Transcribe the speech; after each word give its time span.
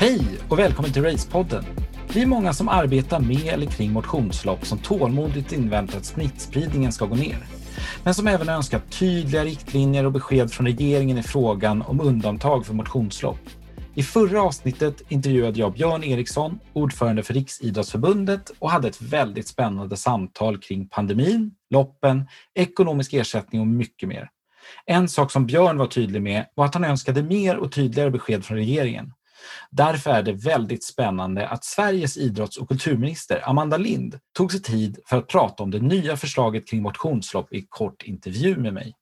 Hej 0.00 0.20
och 0.48 0.58
välkommen 0.58 0.92
till 0.92 1.02
Racepodden. 1.02 1.64
Vi 2.14 2.22
är 2.22 2.26
många 2.26 2.52
som 2.52 2.68
arbetar 2.68 3.20
med 3.20 3.46
eller 3.46 3.66
kring 3.66 3.92
motionslopp 3.92 4.66
som 4.66 4.78
tålmodigt 4.78 5.52
inväntar 5.52 5.98
att 5.98 6.04
smittspridningen 6.04 6.92
ska 6.92 7.06
gå 7.06 7.14
ner. 7.14 7.46
Men 8.04 8.14
som 8.14 8.26
även 8.26 8.48
önskar 8.48 8.78
tydliga 8.78 9.44
riktlinjer 9.44 10.04
och 10.04 10.12
besked 10.12 10.52
från 10.52 10.66
regeringen 10.66 11.18
i 11.18 11.22
frågan 11.22 11.82
om 11.82 12.00
undantag 12.00 12.66
för 12.66 12.74
motionslopp. 12.74 13.40
I 13.94 14.02
förra 14.02 14.42
avsnittet 14.42 15.02
intervjuade 15.08 15.60
jag 15.60 15.72
Björn 15.72 16.04
Eriksson, 16.04 16.60
ordförande 16.72 17.22
för 17.22 17.34
Riksidrottsförbundet 17.34 18.50
och 18.58 18.70
hade 18.70 18.88
ett 18.88 19.02
väldigt 19.02 19.48
spännande 19.48 19.96
samtal 19.96 20.58
kring 20.58 20.88
pandemin, 20.88 21.50
loppen, 21.70 22.28
ekonomisk 22.54 23.12
ersättning 23.12 23.60
och 23.60 23.66
mycket 23.66 24.08
mer. 24.08 24.28
En 24.86 25.08
sak 25.08 25.30
som 25.30 25.46
Björn 25.46 25.78
var 25.78 25.86
tydlig 25.86 26.22
med 26.22 26.46
var 26.54 26.64
att 26.64 26.74
han 26.74 26.84
önskade 26.84 27.22
mer 27.22 27.56
och 27.56 27.72
tydligare 27.72 28.10
besked 28.10 28.44
från 28.44 28.56
regeringen. 28.56 29.12
Därför 29.70 30.10
är 30.10 30.22
det 30.22 30.32
väldigt 30.32 30.84
spännande 30.84 31.48
att 31.48 31.64
Sveriges 31.64 32.16
idrotts 32.16 32.56
och 32.56 32.68
kulturminister 32.68 33.48
Amanda 33.48 33.76
Lind 33.76 34.18
tog 34.36 34.52
sig 34.52 34.62
tid 34.62 34.98
för 35.06 35.16
att 35.18 35.28
prata 35.28 35.62
om 35.62 35.70
det 35.70 35.80
nya 35.80 36.16
förslaget 36.16 36.68
kring 36.68 36.82
motionslopp 36.82 37.52
i 37.52 37.66
kort 37.68 38.02
intervju 38.02 38.56
med 38.56 38.74
mig. 38.74 38.94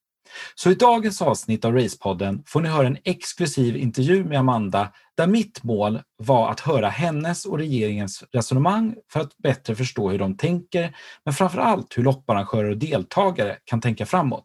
Så 0.54 0.70
i 0.70 0.74
dagens 0.74 1.22
avsnitt 1.22 1.64
av 1.64 1.74
Racepodden 1.74 2.42
får 2.46 2.60
ni 2.60 2.68
höra 2.68 2.86
en 2.86 2.98
exklusiv 3.04 3.76
intervju 3.76 4.24
med 4.24 4.38
Amanda 4.38 4.92
där 5.16 5.26
mitt 5.26 5.62
mål 5.62 6.00
var 6.16 6.50
att 6.50 6.60
höra 6.60 6.88
hennes 6.88 7.44
och 7.44 7.58
regeringens 7.58 8.24
resonemang 8.32 8.94
för 9.12 9.20
att 9.20 9.36
bättre 9.36 9.74
förstå 9.74 10.10
hur 10.10 10.18
de 10.18 10.36
tänker, 10.36 10.96
men 11.24 11.34
framför 11.34 11.58
allt 11.58 11.98
hur 11.98 12.02
lopparrangörer 12.02 12.70
och 12.70 12.76
deltagare 12.76 13.56
kan 13.64 13.80
tänka 13.80 14.06
framåt. 14.06 14.44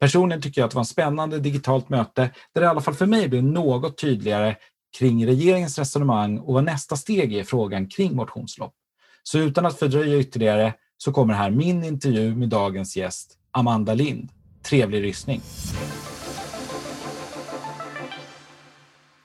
Personligen 0.00 0.42
tycker 0.42 0.60
jag 0.60 0.66
att 0.66 0.70
det 0.70 0.74
var 0.74 0.82
en 0.82 0.86
spännande 0.86 1.38
digitalt 1.38 1.88
möte 1.88 2.30
där 2.54 2.60
det 2.60 2.64
i 2.64 2.68
alla 2.68 2.80
fall 2.80 2.94
för 2.94 3.06
mig 3.06 3.28
blev 3.28 3.44
något 3.44 3.98
tydligare 3.98 4.56
kring 4.98 5.26
regeringens 5.26 5.78
resonemang 5.78 6.38
och 6.38 6.54
vad 6.54 6.64
nästa 6.64 6.96
steg 6.96 7.34
är 7.34 7.40
i 7.40 7.44
frågan 7.44 7.88
kring 7.88 8.16
motionslopp. 8.16 8.74
Så 9.22 9.38
utan 9.38 9.66
att 9.66 9.78
fördröja 9.78 10.18
ytterligare 10.18 10.74
så 10.96 11.12
kommer 11.12 11.34
här 11.34 11.50
min 11.50 11.84
intervju 11.84 12.34
med 12.34 12.48
dagens 12.48 12.96
gäst 12.96 13.38
Amanda 13.50 13.94
Lind. 13.94 14.28
Trevlig 14.62 15.02
lyssning! 15.02 15.40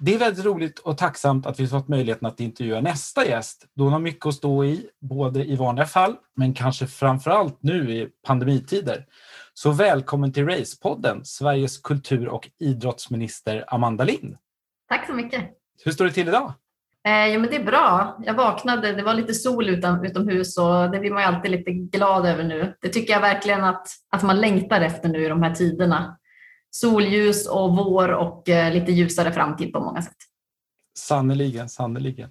Det 0.02 0.14
är 0.14 0.20
väldigt 0.20 0.46
roligt 0.46 0.80
och 0.80 0.98
tacksamt 0.98 1.46
att 1.46 1.60
vi 1.60 1.68
fått 1.68 1.88
möjligheten 1.88 2.28
att 2.28 2.40
intervjua 2.40 2.82
nästa 2.82 3.26
gäst. 3.26 3.66
Då 3.76 3.84
hon 3.84 3.94
har 3.94 4.00
mycket 4.00 4.26
att 4.26 4.34
stå 4.34 4.66
i, 4.66 4.90
både 5.02 5.46
i 5.46 5.56
vanliga 5.56 5.86
fall, 5.86 6.16
men 6.36 6.54
kanske 6.54 6.88
framför 6.88 7.32
allt 7.32 7.64
nu 7.64 7.92
i 7.92 8.08
pandemitider. 8.28 9.06
Så 9.54 9.72
välkommen 9.72 10.34
till 10.34 10.46
Racepodden, 10.46 11.26
Sveriges 11.26 11.78
kultur 11.78 12.28
och 12.28 12.50
idrottsminister 12.60 13.66
Amanda 13.68 14.04
Lind. 14.04 14.38
Tack 14.90 15.08
så 15.08 15.14
mycket. 15.14 15.59
Hur 15.86 15.92
står 15.92 16.06
det 16.06 16.12
till 16.12 16.28
idag? 16.28 16.54
Eh, 17.08 17.34
jo, 17.34 17.40
men 17.40 17.50
det 17.50 17.56
är 17.56 17.64
bra. 17.64 18.18
Jag 18.26 18.34
vaknade, 18.34 18.94
det 18.94 19.04
var 19.04 19.14
lite 19.14 19.34
sol 19.34 19.70
utom, 19.70 20.06
utomhus 20.06 20.58
och 20.58 20.92
det 20.92 21.00
blir 21.00 21.12
man 21.12 21.22
ju 21.22 21.28
alltid 21.28 21.52
lite 21.52 21.72
glad 21.72 22.26
över 22.26 22.44
nu. 22.44 22.76
Det 22.82 22.90
tycker 22.90 23.14
jag 23.14 23.22
verkligen 23.22 23.64
att, 23.64 23.88
att 24.10 24.24
man 24.24 24.42
längtar 24.42 24.82
efter 24.82 25.10
nu 25.10 25.26
i 25.26 25.28
de 25.28 25.44
här 25.44 25.56
tiderna. 25.56 26.18
Solljus 26.72 27.48
och 27.48 27.76
vår 27.76 28.10
och 28.10 28.50
eh, 28.50 28.74
lite 28.74 28.92
ljusare 28.92 29.32
framtid 29.32 29.74
på 29.74 29.80
många 29.80 30.02
sätt. 30.02 30.18
Sannerligen, 30.98 31.70
sannerligen. 31.70 32.30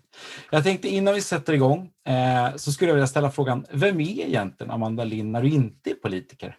Jag 0.50 0.64
tänkte 0.64 0.88
innan 0.88 1.14
vi 1.14 1.20
sätter 1.20 1.52
igång 1.52 1.90
eh, 2.08 2.56
så 2.56 2.72
skulle 2.72 2.90
jag 2.90 2.94
vilja 2.94 3.06
ställa 3.06 3.30
frågan, 3.30 3.66
vem 3.70 4.00
är 4.00 4.26
egentligen 4.26 4.70
Amanda 4.70 5.04
Lind 5.04 5.30
när 5.32 5.42
du 5.42 5.48
inte 5.48 5.90
är 5.90 5.94
politiker? 5.94 6.56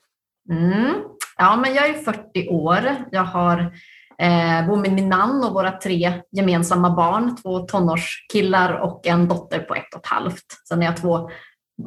Mm. 0.50 0.94
Ja, 1.38 1.56
men 1.56 1.74
jag 1.74 1.90
är 1.90 1.94
40 1.94 2.48
år. 2.50 2.96
Jag 3.12 3.24
har 3.24 3.74
Eh, 4.22 4.68
bor 4.68 4.78
med 4.78 4.92
min 4.94 5.10
man 5.10 5.44
och 5.44 5.54
våra 5.54 5.72
tre 5.72 6.22
gemensamma 6.32 6.90
barn, 6.96 7.36
två 7.36 7.60
tonårskillar 7.60 8.74
och 8.74 9.08
en 9.08 9.28
dotter 9.28 9.60
på 9.60 9.76
ett 9.76 9.94
och 9.94 10.00
ett 10.00 10.08
halvt. 10.08 10.46
Sen 10.68 10.78
har 10.78 10.86
jag 10.86 10.98
två 10.98 11.30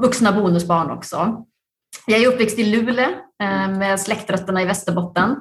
vuxna 0.01 0.33
bonusbarn 0.33 0.91
också. 0.91 1.45
Jag 2.07 2.23
är 2.23 2.29
uppväxt 2.29 2.59
i 2.59 2.65
Luleå 2.65 3.09
eh, 3.43 3.69
med 3.69 4.01
släktrötterna 4.01 4.63
i 4.63 4.65
Västerbotten. 4.65 5.37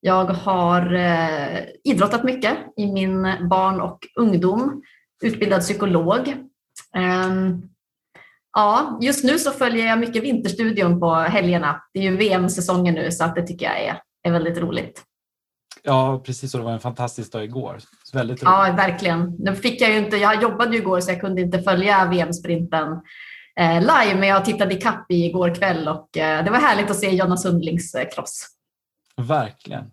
Jag 0.00 0.24
har 0.24 0.94
eh, 0.94 1.58
idrottat 1.84 2.24
mycket 2.24 2.56
i 2.76 2.86
min 2.92 3.22
barn 3.50 3.80
och 3.80 3.98
ungdom, 4.18 4.82
utbildad 5.22 5.60
psykolog. 5.60 6.34
Ehm, 6.96 7.62
ja, 8.52 8.98
just 9.02 9.24
nu 9.24 9.38
så 9.38 9.50
följer 9.50 9.86
jag 9.86 9.98
mycket 9.98 10.22
Vinterstudion 10.22 11.00
på 11.00 11.14
helgerna. 11.14 11.82
Det 11.92 11.98
är 11.98 12.02
ju 12.02 12.16
VM-säsongen 12.16 12.94
nu 12.94 13.10
så 13.10 13.24
att 13.24 13.34
det 13.34 13.46
tycker 13.46 13.66
jag 13.66 13.80
är, 13.80 14.00
är 14.22 14.32
väldigt 14.32 14.58
roligt. 14.58 15.04
Ja, 15.82 16.22
precis. 16.26 16.54
Och 16.54 16.60
det 16.60 16.64
var 16.64 16.72
en 16.72 16.80
fantastisk 16.80 17.32
dag 17.32 17.44
igår. 17.44 17.78
väldigt 18.12 18.42
roligt. 18.42 18.42
Ja, 18.42 18.74
verkligen. 18.76 19.36
Nu 19.38 19.54
fick 19.54 19.80
jag 19.80 19.90
ju 19.90 19.98
inte, 19.98 20.16
jag 20.16 20.42
jobbade 20.42 20.72
ju 20.72 20.78
igår 20.78 21.00
så 21.00 21.10
jag 21.10 21.20
kunde 21.20 21.42
inte 21.42 21.62
följa 21.62 22.04
VM-sprinten 22.04 22.92
eh, 23.60 23.80
live, 23.80 24.14
men 24.14 24.28
jag 24.28 24.44
tittade 24.44 24.74
i 24.74 24.80
kapp 24.80 25.06
igår 25.08 25.54
kväll 25.54 25.88
och 25.88 26.16
eh, 26.16 26.44
det 26.44 26.50
var 26.50 26.58
härligt 26.58 26.90
att 26.90 26.98
se 26.98 27.10
Jonna 27.10 27.36
Sundlings 27.36 27.94
eh, 27.94 28.08
cross. 28.14 28.48
Verkligen. 29.16 29.90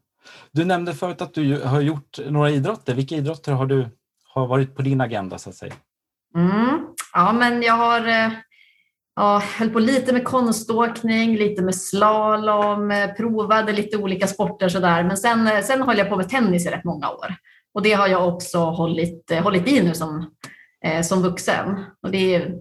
Du 0.51 0.65
nämnde 0.65 0.93
förut 0.93 1.21
att 1.21 1.33
du 1.33 1.61
har 1.61 1.81
gjort 1.81 2.19
några 2.29 2.49
idrotter. 2.49 2.95
Vilka 2.95 3.15
idrotter 3.15 3.51
har 3.51 3.65
du 3.65 3.87
har 4.33 4.47
varit 4.47 4.75
på 4.75 4.81
din 4.81 5.01
agenda 5.01 5.37
så 5.37 5.49
att 5.49 5.55
säga? 5.55 5.73
Mm. 6.35 6.79
Ja, 7.13 7.33
men 7.33 7.61
jag 7.61 7.73
har 7.73 8.31
ja, 9.15 9.41
höll 9.57 9.69
på 9.69 9.79
lite 9.79 10.13
med 10.13 10.23
konståkning, 10.23 11.37
lite 11.37 11.61
med 11.61 11.75
slalom, 11.75 12.91
eh, 12.91 13.11
provade 13.11 13.73
lite 13.73 13.97
olika 13.97 14.27
sporter 14.27 14.69
sådär. 14.69 15.03
Men 15.03 15.17
sen, 15.17 15.47
eh, 15.47 15.61
sen 15.61 15.81
höll 15.81 15.97
jag 15.97 16.09
på 16.09 16.17
med 16.17 16.29
tennis 16.29 16.65
i 16.65 16.69
rätt 16.69 16.83
många 16.83 17.09
år. 17.09 17.35
Och 17.73 17.81
det 17.81 17.93
har 17.93 18.07
jag 18.07 18.27
också 18.27 18.57
hållit, 18.57 19.31
eh, 19.31 19.43
hållit 19.43 19.67
i 19.67 19.83
nu 19.83 19.93
som, 19.93 20.31
eh, 20.85 21.01
som 21.01 21.21
vuxen. 21.21 21.85
Och 22.03 22.11
det 22.11 22.35
är, 22.35 22.55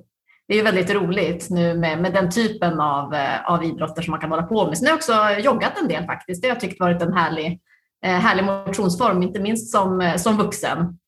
det 0.48 0.58
är 0.58 0.64
väldigt 0.64 0.90
roligt 0.90 1.50
nu 1.50 1.74
med, 1.74 2.02
med 2.02 2.12
den 2.12 2.30
typen 2.30 2.80
av, 2.80 3.14
av 3.44 3.64
idrotter 3.64 4.02
som 4.02 4.10
man 4.10 4.20
kan 4.20 4.30
hålla 4.30 4.42
på 4.42 4.66
med. 4.66 4.78
Sen 4.78 4.86
har 4.86 4.90
jag 4.90 4.96
också 4.96 5.40
joggat 5.44 5.78
en 5.82 5.88
del 5.88 6.04
faktiskt. 6.04 6.42
Det 6.42 6.48
har 6.48 6.54
jag 6.54 6.60
tyckt 6.60 6.80
varit 6.80 7.02
en 7.02 7.12
härlig, 7.12 7.60
härlig 8.02 8.44
motionsform, 8.44 9.22
inte 9.22 9.40
minst 9.40 9.72
som, 9.72 10.12
som 10.16 10.36
vuxen. 10.36 10.98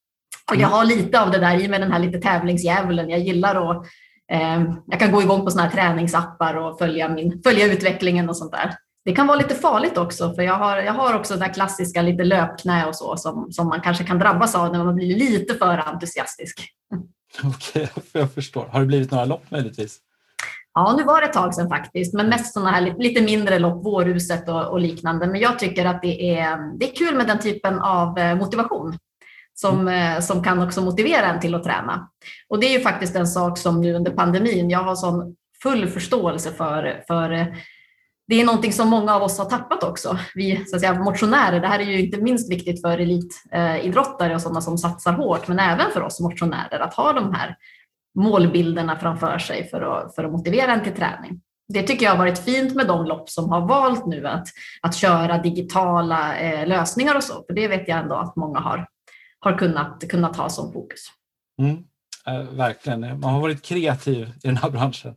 Och 0.51 0.57
jag 0.57 0.69
har 0.69 0.85
lite 0.85 1.21
av 1.21 1.31
det 1.31 1.39
där 1.39 1.61
i 1.61 1.69
med 1.69 1.81
den 1.81 1.93
här 1.93 1.99
lite 1.99 2.19
tävlingsdjävulen. 2.19 3.11
Jag 3.11 3.21
gillar 3.21 3.71
att 3.71 3.87
jag 4.87 5.01
kan 5.01 5.13
gå 5.13 5.23
igång 5.23 5.45
på 5.45 5.51
såna 5.51 5.63
här 5.63 5.71
träningsappar 5.71 6.55
och 6.55 6.79
följa, 6.79 7.09
min, 7.09 7.43
följa 7.43 7.73
utvecklingen 7.73 8.29
och 8.29 8.37
sånt 8.37 8.53
där. 8.53 8.75
Det 9.05 9.13
kan 9.13 9.27
vara 9.27 9.39
lite 9.39 9.55
farligt 9.55 9.99
också, 9.99 10.35
för 10.35 10.43
jag 10.43 10.55
har, 10.55 10.77
jag 10.79 10.93
har 10.93 11.15
också 11.15 11.37
det 11.37 11.49
klassiska 11.49 12.03
lite 12.03 12.25
löpknä 12.25 12.87
och 12.87 12.97
så 12.97 13.17
som, 13.17 13.53
som 13.53 13.69
man 13.69 13.81
kanske 13.81 14.05
kan 14.05 14.19
drabbas 14.19 14.55
av 14.55 14.73
när 14.73 14.85
man 14.85 14.95
blir 14.95 15.17
lite 15.17 15.55
för 15.55 15.79
entusiastisk. 15.79 16.69
Okej, 17.45 17.89
okay, 17.97 18.21
jag 18.21 18.33
förstår. 18.33 18.67
Har 18.67 18.81
det 18.81 18.87
blivit 18.87 19.11
några 19.11 19.25
lopp 19.25 19.51
möjligtvis? 19.51 19.99
Ja, 20.75 20.95
nu 20.97 21.05
var 21.05 21.21
det 21.21 21.27
ett 21.27 21.33
tag 21.33 21.55
sedan 21.55 21.69
faktiskt, 21.69 22.15
men 22.15 22.29
mest 22.29 22.53
sådana 22.53 22.71
här 22.71 22.81
lite, 22.81 22.99
lite 22.99 23.23
mindre 23.23 23.59
lopp, 23.59 23.85
Vårhuset 23.85 24.49
och, 24.49 24.67
och, 24.67 24.81
liknande. 24.81 25.27
Men 25.27 25.41
jag 25.41 25.59
tycker 25.59 25.85
att 25.85 26.03
det 26.03 26.39
är, 26.39 26.79
det 26.79 26.91
är 26.91 26.97
kul 26.97 27.17
med 27.17 27.27
den 27.27 27.39
typen 27.39 27.79
av 27.79 28.19
eh, 28.19 28.37
motivation 28.37 28.99
som, 29.61 29.81
mm. 29.81 30.17
eh, 30.17 30.21
som 30.21 30.43
kan 30.43 30.63
också 30.63 30.81
motivera 30.81 31.27
en 31.27 31.41
till 31.41 31.55
att 31.55 31.65
träna. 31.65 32.09
Och 32.49 32.61
det 32.61 32.67
är 32.67 32.73
ju 32.73 32.81
faktiskt 32.81 33.17
en 33.17 33.27
sak 33.27 33.59
som 33.59 33.81
nu 33.81 33.95
under 33.95 34.11
pandemin, 34.11 34.71
jag 34.71 34.83
har 34.83 34.95
sån 34.95 35.37
full 35.63 35.87
förståelse 35.87 36.51
för, 36.51 37.03
för 37.07 37.33
eh, 37.33 37.47
det 38.29 38.41
är 38.41 38.45
någonting 38.45 38.73
som 38.73 38.89
många 38.89 39.15
av 39.15 39.23
oss 39.23 39.39
har 39.39 39.45
tappat 39.45 39.83
också. 39.83 40.19
Vi 40.35 40.65
så 40.67 40.77
att 40.77 40.81
säga, 40.81 40.95
motionärer, 40.95 41.61
det 41.61 41.69
här 41.69 41.79
är 41.79 41.85
ju 41.85 42.01
inte 42.01 42.21
minst 42.21 42.53
viktigt 42.53 42.81
för 42.81 42.99
elitidrottare 42.99 44.35
och 44.35 44.43
sådana 44.43 44.61
som 44.61 44.79
satsar 44.79 45.13
hårt, 45.13 45.49
men 45.49 45.59
även 45.59 45.91
för 45.93 46.03
oss 46.03 46.21
motionärer 46.21 46.81
att 46.81 46.95
ha 46.95 47.13
de 47.13 47.35
här 47.35 47.57
målbilderna 48.19 48.99
framför 48.99 49.39
sig 49.39 49.69
för 49.69 49.81
att, 49.81 50.15
för 50.15 50.25
att 50.25 50.33
motivera 50.33 50.73
en 50.73 50.83
till 50.83 50.97
träning. 50.97 51.41
Det 51.69 51.83
tycker 51.83 52.05
jag 52.05 52.13
har 52.13 52.19
varit 52.19 52.45
fint 52.45 52.75
med 52.75 52.87
de 52.87 53.05
lopp 53.05 53.31
som 53.31 53.49
har 53.49 53.69
valt 53.69 54.07
nu 54.07 54.27
att, 54.27 54.49
att 54.83 54.95
köra 54.95 55.39
digitala 55.39 56.37
eh, 56.37 56.67
lösningar 56.67 57.17
och 57.17 57.25
så, 57.25 57.45
för 57.47 57.55
det 57.55 57.69
vet 57.69 57.89
jag 57.89 57.99
ändå 57.99 58.15
att 58.15 58.37
många 58.37 58.61
har, 58.61 58.87
har 59.47 59.59
kunnat, 59.59 60.05
kunnat 60.09 60.37
ha 60.37 60.49
som 60.49 60.73
fokus. 60.73 61.01
Mm. 61.63 61.85
Eh, 62.27 62.43
verkligen, 62.43 63.01
man 63.01 63.35
har 63.35 63.41
varit 63.41 63.63
kreativ 63.63 64.29
i 64.43 64.47
den 64.47 64.57
här 64.57 64.71
branschen. 64.71 65.15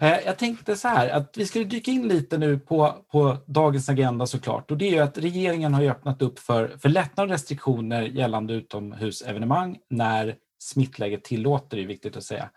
Eh, 0.00 0.18
jag 0.26 0.38
tänkte 0.38 0.76
så 0.76 0.88
här 0.88 1.08
att 1.08 1.34
vi 1.36 1.46
skulle 1.46 1.64
dyka 1.64 1.90
in 1.90 2.08
lite 2.08 2.38
nu 2.38 2.58
på, 2.58 2.94
på 3.12 3.36
dagens 3.46 3.88
agenda 3.88 4.26
såklart 4.26 4.70
och 4.70 4.78
det 4.78 4.88
är 4.88 4.92
ju 4.92 4.98
att 4.98 5.18
regeringen 5.18 5.74
har 5.74 5.82
öppnat 5.82 6.22
upp 6.22 6.38
för, 6.38 6.76
för 6.78 6.88
lättnader 6.88 7.28
och 7.28 7.32
restriktioner 7.32 8.02
gällande 8.02 8.54
utomhusevenemang 8.54 9.78
när 9.90 10.36
smittläget 10.58 11.24
tillåter, 11.24 11.76
det 11.76 11.82
är 11.82 11.86
viktigt 11.86 12.16
att 12.16 12.24
säga. 12.24 12.50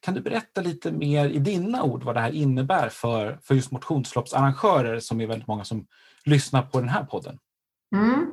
Kan 0.00 0.14
du 0.14 0.20
berätta 0.20 0.60
lite 0.60 0.92
mer 0.92 1.28
i 1.28 1.38
dina 1.38 1.82
ord 1.82 2.02
vad 2.02 2.14
det 2.14 2.20
här 2.20 2.32
innebär 2.32 2.88
för, 2.88 3.38
för 3.42 3.54
just 3.54 3.70
motionsloppsarrangörer 3.70 5.00
som 5.00 5.20
är 5.20 5.26
väldigt 5.26 5.48
många 5.48 5.64
som 5.64 5.86
lyssnar 6.24 6.62
på 6.62 6.80
den 6.80 6.88
här 6.88 7.04
podden? 7.04 7.38
Mm. 7.96 8.26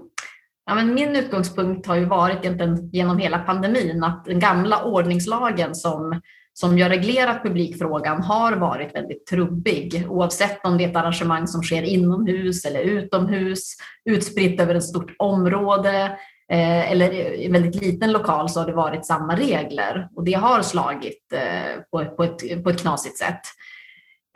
Ja, 0.72 0.76
men 0.76 0.94
min 0.94 1.16
utgångspunkt 1.16 1.88
har 1.88 1.96
ju 1.96 2.06
varit 2.06 2.38
egentligen 2.38 2.90
genom 2.92 3.18
hela 3.18 3.40
pandemin 3.40 4.04
att 4.04 4.26
den 4.26 4.40
gamla 4.40 4.84
ordningslagen 4.84 5.76
som, 5.76 6.22
som 6.54 6.82
har 6.82 6.90
reglerat 6.90 7.44
publikfrågan 7.44 8.22
har 8.22 8.56
varit 8.56 8.96
väldigt 8.96 9.26
trubbig 9.26 10.06
oavsett 10.10 10.66
om 10.66 10.78
det 10.78 10.84
är 10.84 10.90
ett 10.90 10.96
arrangemang 10.96 11.48
som 11.48 11.64
sker 11.64 11.84
inomhus 11.84 12.66
eller 12.66 12.80
utomhus, 12.80 13.76
utspritt 14.06 14.62
över 14.62 14.76
ett 14.76 14.84
stort 14.84 15.16
område 15.20 16.18
Eh, 16.52 16.92
eller 16.92 17.12
i 17.14 17.46
en 17.46 17.54
väldigt 17.54 17.82
liten 17.82 18.12
lokal 18.12 18.50
så 18.50 18.60
har 18.60 18.68
det 18.68 18.74
varit 18.74 19.06
samma 19.06 19.36
regler 19.36 20.08
och 20.16 20.24
det 20.24 20.34
har 20.34 20.62
slagit 20.62 21.34
eh, 21.34 21.82
på, 21.92 22.06
på, 22.16 22.24
ett, 22.24 22.64
på 22.64 22.70
ett 22.70 22.82
knasigt 22.82 23.18
sätt. 23.18 23.42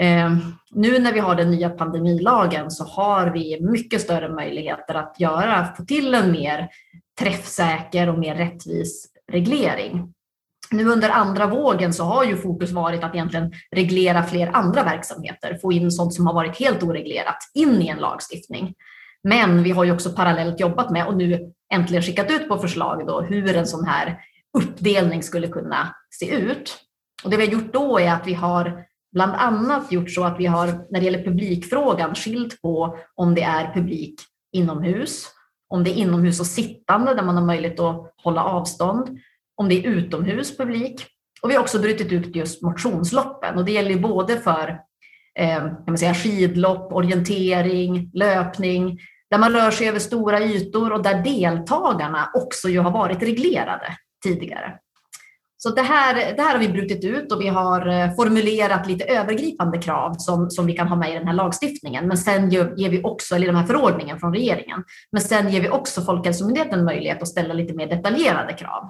Eh, 0.01 0.37
nu 0.71 0.99
när 0.99 1.13
vi 1.13 1.19
har 1.19 1.35
den 1.35 1.51
nya 1.51 1.69
pandemilagen 1.69 2.71
så 2.71 2.83
har 2.83 3.29
vi 3.29 3.61
mycket 3.61 4.01
större 4.01 4.29
möjligheter 4.29 4.93
att 4.95 5.19
göra, 5.19 5.73
få 5.77 5.85
till 5.85 6.15
en 6.15 6.31
mer 6.31 6.69
träffsäker 7.19 8.09
och 8.09 8.19
mer 8.19 8.35
rättvis 8.35 9.07
reglering. 9.31 10.13
Nu 10.71 10.85
under 10.85 11.09
andra 11.09 11.47
vågen 11.47 11.93
så 11.93 12.03
har 12.03 12.23
ju 12.23 12.37
fokus 12.37 12.71
varit 12.71 13.03
att 13.03 13.15
egentligen 13.15 13.53
reglera 13.71 14.23
fler 14.23 14.47
andra 14.53 14.83
verksamheter, 14.83 15.57
få 15.61 15.71
in 15.71 15.91
sånt 15.91 16.13
som 16.13 16.27
har 16.27 16.33
varit 16.33 16.59
helt 16.59 16.83
oreglerat 16.83 17.37
in 17.53 17.81
i 17.81 17.87
en 17.87 17.97
lagstiftning. 17.97 18.73
Men 19.23 19.63
vi 19.63 19.71
har 19.71 19.83
ju 19.83 19.91
också 19.91 20.09
parallellt 20.09 20.59
jobbat 20.59 20.91
med 20.91 21.07
och 21.07 21.17
nu 21.17 21.51
äntligen 21.73 22.03
skickat 22.03 22.31
ut 22.31 22.49
på 22.49 22.57
förslag 22.57 23.07
då 23.07 23.21
hur 23.21 23.55
en 23.55 23.67
sån 23.67 23.85
här 23.85 24.19
uppdelning 24.57 25.23
skulle 25.23 25.47
kunna 25.47 25.95
se 26.19 26.35
ut. 26.35 26.77
Och 27.23 27.29
det 27.29 27.37
vi 27.37 27.45
har 27.45 27.53
gjort 27.53 27.73
då 27.73 27.99
är 27.99 28.11
att 28.11 28.27
vi 28.27 28.33
har 28.33 28.85
bland 29.15 29.33
annat 29.33 29.91
gjort 29.91 30.11
så 30.11 30.23
att 30.23 30.39
vi 30.39 30.45
har 30.45 30.67
när 30.67 30.99
det 30.99 31.05
gäller 31.05 31.23
publikfrågan 31.23 32.15
skilt 32.15 32.61
på 32.61 32.97
om 33.15 33.35
det 33.35 33.43
är 33.43 33.73
publik 33.73 34.21
inomhus, 34.53 35.27
om 35.69 35.83
det 35.83 35.89
är 35.89 35.95
inomhus 35.95 36.39
och 36.39 36.45
sittande 36.45 37.13
där 37.13 37.23
man 37.23 37.35
har 37.35 37.45
möjlighet 37.45 37.79
att 37.79 38.13
hålla 38.23 38.43
avstånd, 38.43 39.19
om 39.55 39.69
det 39.69 39.75
är 39.75 39.89
utomhus 39.89 40.57
publik. 40.57 41.05
Och 41.41 41.49
vi 41.49 41.55
har 41.55 41.61
också 41.61 41.79
brutit 41.79 42.11
ut 42.11 42.35
just 42.35 42.61
motionsloppen 42.61 43.57
och 43.57 43.65
det 43.65 43.71
gäller 43.71 43.99
både 43.99 44.37
för 44.37 44.79
eh, 45.39 45.57
kan 45.57 45.83
man 45.87 45.97
säga, 45.97 46.13
skidlopp, 46.13 46.93
orientering, 46.93 48.11
löpning, 48.13 48.99
där 49.31 49.37
man 49.37 49.53
rör 49.53 49.71
sig 49.71 49.89
över 49.89 49.99
stora 49.99 50.43
ytor 50.43 50.93
och 50.93 51.03
där 51.03 51.23
deltagarna 51.23 52.31
också 52.33 52.69
ju 52.69 52.79
har 52.79 52.91
varit 52.91 53.23
reglerade 53.23 53.97
tidigare. 54.23 54.79
Så 55.65 55.71
det 55.71 55.81
här, 55.81 56.35
det 56.35 56.41
här 56.41 56.51
har 56.51 56.59
vi 56.59 56.69
brutit 56.69 57.03
ut 57.03 57.31
och 57.31 57.41
vi 57.41 57.47
har 57.47 57.87
eh, 57.87 58.15
formulerat 58.15 58.87
lite 58.87 59.05
övergripande 59.05 59.77
krav 59.77 60.13
som, 60.17 60.49
som 60.49 60.65
vi 60.65 60.73
kan 60.73 60.87
ha 60.87 60.95
med 60.95 61.11
i 61.11 61.13
den 61.13 61.27
här 61.27 61.33
lagstiftningen. 61.33 62.07
Men 62.07 62.17
sen 62.17 62.49
ger 62.49 62.89
vi 62.89 63.03
också, 63.03 63.35
eller 63.35 63.47
den 63.47 63.55
här 63.55 63.65
förordningen 63.65 64.19
från 64.19 64.33
regeringen, 64.33 64.83
men 65.11 65.21
sen 65.21 65.49
ger 65.49 65.61
vi 65.61 65.69
också 65.69 66.01
Folkhälsomyndigheten 66.01 66.85
möjlighet 66.85 67.21
att 67.21 67.27
ställa 67.27 67.53
lite 67.53 67.73
mer 67.73 67.87
detaljerade 67.87 68.53
krav 68.53 68.89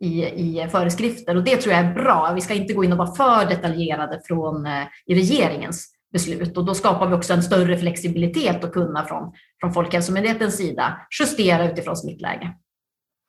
i, 0.00 0.24
i 0.24 0.68
föreskrifter 0.70 1.36
och 1.36 1.44
det 1.44 1.56
tror 1.56 1.74
jag 1.74 1.84
är 1.84 1.94
bra. 1.94 2.32
Vi 2.34 2.40
ska 2.40 2.54
inte 2.54 2.74
gå 2.74 2.84
in 2.84 2.92
och 2.92 2.98
vara 2.98 3.14
för 3.14 3.50
detaljerade 3.50 4.20
från, 4.24 4.66
eh, 4.66 4.82
i 5.06 5.14
regeringens 5.14 5.88
beslut 6.12 6.56
och 6.56 6.64
då 6.64 6.74
skapar 6.74 7.06
vi 7.06 7.14
också 7.14 7.32
en 7.32 7.42
större 7.42 7.78
flexibilitet 7.78 8.64
att 8.64 8.72
kunna 8.72 9.04
från, 9.04 9.32
från 9.60 9.72
Folkhälsomyndighetens 9.72 10.56
sida 10.56 11.00
justera 11.20 11.70
utifrån 11.70 11.96
smittläge. 11.96 12.54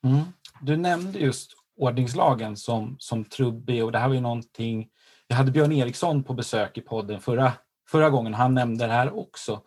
Mm. 0.06 0.22
Du 0.62 0.78
nämnde 0.78 1.20
just 1.20 1.65
ordningslagen 1.78 2.58
som, 2.58 2.96
som 3.00 3.26
trubbig 3.26 3.84
och 3.84 3.92
det 3.92 4.00
här 4.00 4.08
var 4.08 4.16
ju 4.16 4.22
någonting, 4.22 4.88
jag 5.28 5.36
hade 5.36 5.52
Björn 5.52 5.72
Eriksson 5.72 6.24
på 6.24 6.34
besök 6.34 6.78
i 6.78 6.82
podden 6.82 7.22
förra, 7.22 7.54
förra 7.90 8.10
gången, 8.10 8.34
han 8.34 8.54
nämnde 8.54 8.86
det 8.86 8.94
här 8.94 9.18
också. 9.18 9.62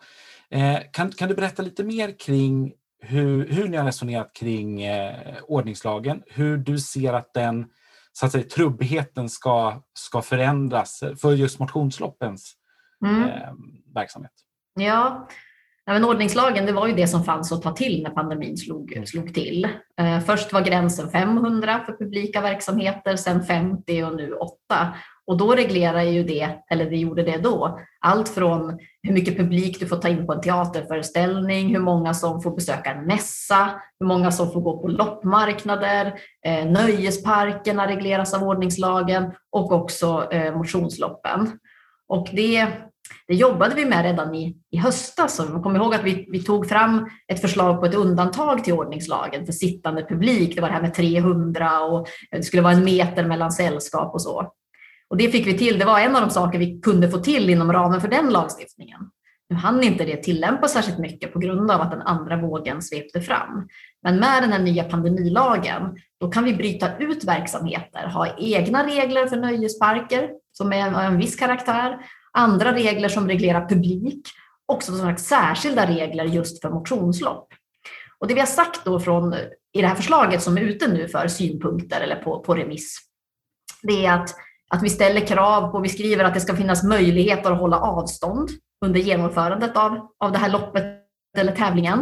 Eh, 0.49 0.79
kan, 0.93 1.11
kan 1.11 1.29
du 1.29 1.35
berätta 1.35 1.63
lite 1.63 1.83
mer 1.83 2.19
kring 2.19 2.73
hur, 3.01 3.47
hur 3.47 3.67
ni 3.67 3.77
har 3.77 3.85
resonerat 3.85 4.33
kring 4.33 4.81
eh, 4.83 5.37
ordningslagen, 5.43 6.23
hur 6.27 6.57
du 6.57 6.79
ser 6.79 7.13
att 7.13 7.33
den 7.33 7.65
så 8.11 8.25
att 8.25 8.31
säga, 8.31 8.43
trubbigheten 8.43 9.29
ska, 9.29 9.83
ska 9.93 10.21
förändras 10.21 11.03
för 11.21 11.31
just 11.31 11.59
motionsloppens 11.59 12.53
mm. 13.05 13.23
eh, 13.23 13.53
verksamhet? 13.93 14.31
Ja, 14.73 15.27
Ja, 15.89 15.93
men 15.93 16.05
ordningslagen 16.05 16.65
det 16.65 16.71
var 16.71 16.87
ju 16.87 16.93
det 16.93 17.07
som 17.07 17.23
fanns 17.23 17.51
att 17.51 17.61
ta 17.61 17.71
till 17.71 18.03
när 18.03 18.09
pandemin 18.09 18.57
slog, 18.57 18.93
mm. 18.93 19.05
slog 19.05 19.33
till. 19.33 19.67
Eh, 19.99 20.19
först 20.19 20.53
var 20.53 20.61
gränsen 20.61 21.09
500 21.09 21.81
för 21.85 21.93
publika 21.93 22.41
verksamheter, 22.41 23.15
sen 23.15 23.43
50 23.43 24.03
och 24.03 24.15
nu 24.15 24.33
8. 24.33 24.55
Och 25.27 25.37
då 25.37 25.55
reglerar 25.55 26.01
ju 26.01 26.23
det, 26.23 26.49
eller 26.71 26.89
det 26.89 26.95
gjorde 26.95 27.23
det 27.23 27.37
då, 27.37 27.79
allt 27.99 28.29
från 28.29 28.79
hur 29.03 29.13
mycket 29.13 29.37
publik 29.37 29.79
du 29.79 29.87
får 29.87 29.95
ta 29.95 30.07
in 30.07 30.25
på 30.25 30.33
en 30.33 30.41
teaterföreställning, 30.41 31.75
hur 31.75 31.81
många 31.81 32.13
som 32.13 32.41
får 32.41 32.55
besöka 32.55 32.91
en 32.91 33.05
mässa, 33.05 33.69
hur 33.99 34.07
många 34.07 34.31
som 34.31 34.51
får 34.51 34.61
gå 34.61 34.81
på 34.81 34.87
loppmarknader, 34.87 36.13
eh, 36.45 36.65
nöjesparkerna 36.65 37.87
regleras 37.87 38.33
av 38.33 38.43
ordningslagen 38.43 39.31
och 39.51 39.71
också 39.71 40.27
eh, 40.31 40.55
motionsloppen. 40.55 41.59
Och 42.07 42.27
det 42.31 42.67
det 43.27 43.35
jobbade 43.35 43.75
vi 43.75 43.85
med 43.85 44.03
redan 44.03 44.35
i, 44.35 44.55
i 44.71 44.77
höstas. 44.77 45.39
Man 45.39 45.63
kommer 45.63 45.79
ihåg 45.79 45.95
att 45.95 46.03
vi, 46.03 46.27
vi 46.31 46.43
tog 46.43 46.69
fram 46.69 47.09
ett 47.27 47.41
förslag 47.41 47.79
på 47.79 47.85
ett 47.85 47.95
undantag 47.95 48.63
till 48.63 48.73
ordningslagen 48.73 49.45
för 49.45 49.53
sittande 49.53 50.05
publik. 50.05 50.55
Det 50.55 50.61
var 50.61 50.67
det 50.67 50.73
här 50.73 50.81
med 50.81 50.93
300 50.93 51.81
och 51.81 52.07
det 52.31 52.43
skulle 52.43 52.63
vara 52.63 52.73
en 52.73 52.83
meter 52.83 53.25
mellan 53.25 53.51
sällskap 53.51 54.13
och 54.13 54.21
så. 54.21 54.51
Och 55.09 55.17
det 55.17 55.31
fick 55.31 55.47
vi 55.47 55.57
till. 55.57 55.79
Det 55.79 55.85
var 55.85 55.99
en 55.99 56.15
av 56.15 56.21
de 56.21 56.29
saker 56.29 56.59
vi 56.59 56.79
kunde 56.81 57.11
få 57.11 57.17
till 57.17 57.49
inom 57.49 57.73
ramen 57.73 58.01
för 58.01 58.07
den 58.07 58.29
lagstiftningen. 58.29 58.99
Nu 59.49 59.55
hann 59.55 59.83
inte 59.83 60.05
det 60.05 60.23
tillämpas 60.23 60.73
särskilt 60.73 60.99
mycket 60.99 61.33
på 61.33 61.39
grund 61.39 61.71
av 61.71 61.81
att 61.81 61.91
den 61.91 62.01
andra 62.01 62.37
vågen 62.37 62.81
svepte 62.81 63.21
fram. 63.21 63.67
Men 64.03 64.19
med 64.19 64.43
den 64.43 64.51
här 64.51 64.59
nya 64.59 64.83
pandemilagen, 64.83 65.97
då 66.19 66.31
kan 66.31 66.43
vi 66.43 66.53
bryta 66.53 66.97
ut 66.97 67.23
verksamheter, 67.23 68.07
ha 68.07 68.37
egna 68.37 68.87
regler 68.87 69.27
för 69.27 69.37
nöjesparker 69.37 70.29
som 70.51 70.73
är 70.73 70.87
av 70.87 70.99
en 70.99 71.17
viss 71.17 71.35
karaktär 71.35 71.97
andra 72.33 72.73
regler 72.73 73.09
som 73.09 73.27
reglerar 73.27 73.69
publik, 73.69 74.27
också 74.65 74.91
som 74.91 75.01
sagt 75.01 75.21
särskilda 75.21 75.87
regler 75.87 76.23
just 76.23 76.61
för 76.61 76.69
motionslopp. 76.69 77.47
Och 78.19 78.27
det 78.27 78.33
vi 78.33 78.39
har 78.39 78.47
sagt 78.47 78.85
då 78.85 78.99
från, 78.99 79.33
i 79.73 79.81
det 79.81 79.87
här 79.87 79.95
förslaget 79.95 80.43
som 80.43 80.57
är 80.57 80.61
ute 80.61 80.87
nu 80.87 81.07
för 81.07 81.27
synpunkter 81.27 82.01
eller 82.01 82.15
på, 82.15 82.39
på 82.39 82.55
remiss, 82.55 82.97
det 83.81 84.05
är 84.05 84.13
att, 84.13 84.29
att 84.69 84.83
vi 84.83 84.89
ställer 84.89 85.21
krav 85.21 85.71
på, 85.71 85.79
vi 85.79 85.89
skriver 85.89 86.23
att 86.23 86.33
det 86.33 86.39
ska 86.39 86.55
finnas 86.55 86.83
möjligheter 86.83 87.51
att 87.51 87.59
hålla 87.59 87.79
avstånd 87.79 88.49
under 88.85 88.99
genomförandet 88.99 89.77
av, 89.77 90.09
av 90.19 90.31
det 90.31 90.37
här 90.37 90.49
loppet 90.49 90.83
eller 91.37 91.55
tävlingen. 91.55 91.99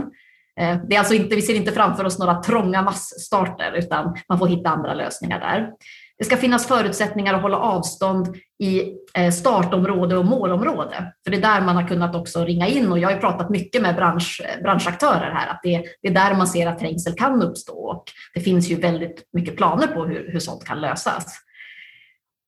Eh, 0.59 0.77
det 0.87 0.95
är 0.95 0.99
alltså 0.99 1.13
inte, 1.13 1.35
vi 1.35 1.41
ser 1.41 1.55
inte 1.55 1.71
framför 1.71 2.05
oss 2.05 2.19
några 2.19 2.43
trånga 2.43 2.81
massstarter 2.81 3.71
utan 3.71 4.15
man 4.29 4.39
får 4.39 4.47
hitta 4.47 4.69
andra 4.69 4.93
lösningar 4.93 5.39
där. 5.39 5.71
Det 6.17 6.25
ska 6.25 6.37
finnas 6.37 6.67
förutsättningar 6.67 7.33
att 7.33 7.41
hålla 7.41 7.57
avstånd 7.57 8.35
i 8.59 8.93
eh, 9.13 9.31
startområde 9.31 10.17
och 10.17 10.25
målområde. 10.25 11.13
För 11.23 11.31
det 11.31 11.37
är 11.37 11.41
där 11.41 11.61
man 11.61 11.75
har 11.75 11.87
kunnat 11.87 12.15
också 12.15 12.45
ringa 12.45 12.67
in 12.67 12.91
och 12.91 12.99
jag 12.99 13.09
har 13.09 13.17
pratat 13.17 13.49
mycket 13.49 13.81
med 13.81 13.95
bransch, 13.95 14.41
eh, 14.45 14.61
branschaktörer 14.63 15.31
här 15.31 15.47
att 15.47 15.59
det, 15.63 15.83
det, 16.01 16.07
är 16.07 16.13
där 16.13 16.33
man 16.35 16.47
ser 16.47 16.67
att 16.67 16.79
trängsel 16.79 17.13
kan 17.13 17.41
uppstå 17.41 17.73
och 17.73 18.03
det 18.33 18.39
finns 18.39 18.69
ju 18.69 18.75
väldigt 18.75 19.23
mycket 19.33 19.57
planer 19.57 19.87
på 19.87 20.05
hur, 20.05 20.31
hur 20.31 20.39
sånt 20.39 20.65
kan 20.65 20.81
lösas. 20.81 21.39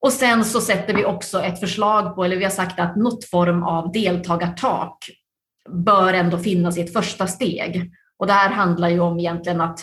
Och 0.02 0.12
sen 0.12 0.44
så 0.44 0.60
sätter 0.60 0.94
vi 0.94 1.04
också 1.04 1.42
ett 1.42 1.60
förslag 1.60 2.14
på, 2.14 2.24
eller 2.24 2.36
vi 2.36 2.44
har 2.44 2.50
sagt 2.50 2.80
att 2.80 2.96
något 2.96 3.24
form 3.24 3.62
av 3.62 3.92
deltagartak 3.92 4.98
bör 5.70 6.12
ändå 6.12 6.38
finnas 6.38 6.78
i 6.78 6.80
ett 6.80 6.92
första 6.92 7.26
steg. 7.26 7.90
Och 8.18 8.26
det 8.26 8.32
här 8.32 8.50
handlar 8.50 8.88
ju 8.88 9.00
om 9.00 9.18
egentligen 9.18 9.60
att 9.60 9.80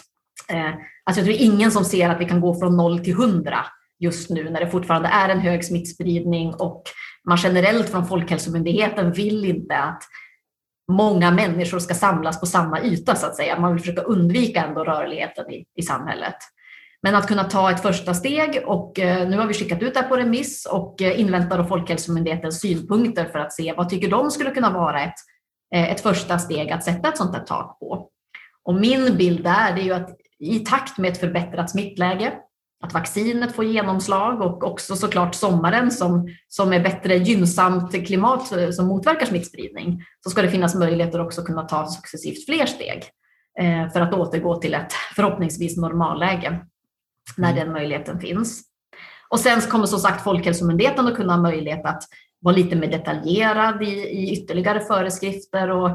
eh, 0.50 0.74
Alltså 1.08 1.22
jag 1.22 1.25
tror 1.25 1.53
ingen 1.53 1.72
som 1.72 1.86
ser 1.86 2.10
att 2.10 2.20
vi 2.20 2.25
kan 2.25 2.41
gå 2.41 2.60
från 2.60 2.77
noll 2.77 3.00
till 3.00 3.15
hundra 3.15 3.65
just 4.00 4.30
nu 4.30 4.50
när 4.50 4.60
det 4.60 4.72
fortfarande 4.72 5.10
är 5.10 5.30
en 5.30 5.39
hög 5.39 5.66
smittspridning 5.66 6.54
och 6.54 6.84
man 7.27 7.38
generellt 7.44 7.89
från 7.89 8.08
Folkhälsomyndigheten 8.08 9.12
vill 9.12 9.46
inte 9.46 9.77
att 9.77 10.04
många 10.92 11.32
människor 11.32 11.80
ska 11.80 11.94
samlas 11.94 12.39
på 12.39 12.46
samma 12.46 12.82
yta 12.82 13.16
så 13.16 13.25
att 13.25 13.36
säga. 13.36 13.60
Man 13.60 13.74
vill 13.74 13.82
försöka 13.82 14.01
undvika 14.01 14.66
ändå 14.66 14.84
rörligheten 14.84 15.51
i, 15.51 15.66
i 15.75 15.82
samhället. 15.82 16.36
Men 17.01 17.16
att 17.16 17.27
kunna 17.27 17.44
ta 17.44 17.72
ett 17.72 17.82
första 17.82 18.13
steg 18.13 18.63
och 18.66 19.00
eh, 19.00 19.30
nu 19.30 19.38
har 19.38 19.48
vi 19.48 19.54
skickat 19.54 19.82
ut 19.82 19.94
det 19.94 20.00
här 20.00 20.08
på 20.08 20.18
remiss 20.18 20.66
och 20.66 21.01
eh, 21.01 21.20
inväntar 21.20 21.63
Folkhälsomyndighetens 21.63 22.60
synpunkter 22.60 23.25
för 23.25 23.39
att 23.39 23.54
se 23.54 23.74
vad 23.77 23.89
tycker 23.89 24.10
de 24.10 24.32
skulle 24.32 24.51
kunna 24.51 24.70
vara 24.70 25.04
ett, 25.04 25.13
eh, 25.75 25.92
ett 25.92 26.01
första 26.01 26.39
steg 26.39 26.72
att 26.72 26.84
sätta 26.84 27.10
ett 27.10 27.18
sånt 27.18 27.36
här 27.36 27.44
tak 27.44 27.80
på. 27.80 28.10
Och 28.63 28.75
min 28.75 29.18
bild 29.18 29.44
där 29.44 29.77
är 29.77 29.82
ju 29.82 29.94
att 29.94 30.10
i 30.39 30.60
takt 30.60 30.98
med 30.98 31.12
ett 31.12 31.20
förbättrat 31.20 31.70
smittläge 31.70 32.34
att 32.84 32.93
vaccinet 32.93 33.55
får 33.55 33.65
genomslag 33.65 34.41
och 34.41 34.63
också 34.63 34.96
såklart 34.96 35.36
sommaren 35.36 35.91
som, 35.91 36.29
som 36.48 36.74
är 36.74 36.79
bättre 36.79 37.15
gynnsamt 37.15 38.07
klimat 38.07 38.48
som 38.75 38.88
motverkar 38.88 39.25
smittspridning 39.25 40.03
så 40.24 40.29
ska 40.29 40.41
det 40.41 40.51
finnas 40.51 40.75
möjligheter 40.75 41.22
också 41.22 41.41
kunna 41.43 41.63
ta 41.63 41.88
successivt 41.88 42.46
fler 42.46 42.65
steg 42.65 43.03
eh, 43.60 43.91
för 43.91 44.01
att 44.01 44.13
återgå 44.13 44.55
till 44.55 44.74
ett 44.74 44.93
förhoppningsvis 45.15 45.77
normalläge 45.77 46.60
när 47.38 47.51
mm. 47.51 47.65
den 47.65 47.74
möjligheten 47.74 48.19
finns. 48.19 48.63
Och 49.29 49.39
sen 49.39 49.62
kommer 49.62 49.86
som 49.86 50.00
sagt 50.00 50.24
Folkhälsomyndigheten 50.24 51.07
att 51.07 51.15
kunna 51.15 51.34
ha 51.34 51.41
möjlighet 51.41 51.86
att 51.86 52.03
vara 52.39 52.55
lite 52.55 52.75
mer 52.75 52.91
detaljerad 52.91 53.84
i, 53.84 53.91
i 53.91 54.34
ytterligare 54.34 54.79
föreskrifter 54.79 55.69
och 55.69 55.89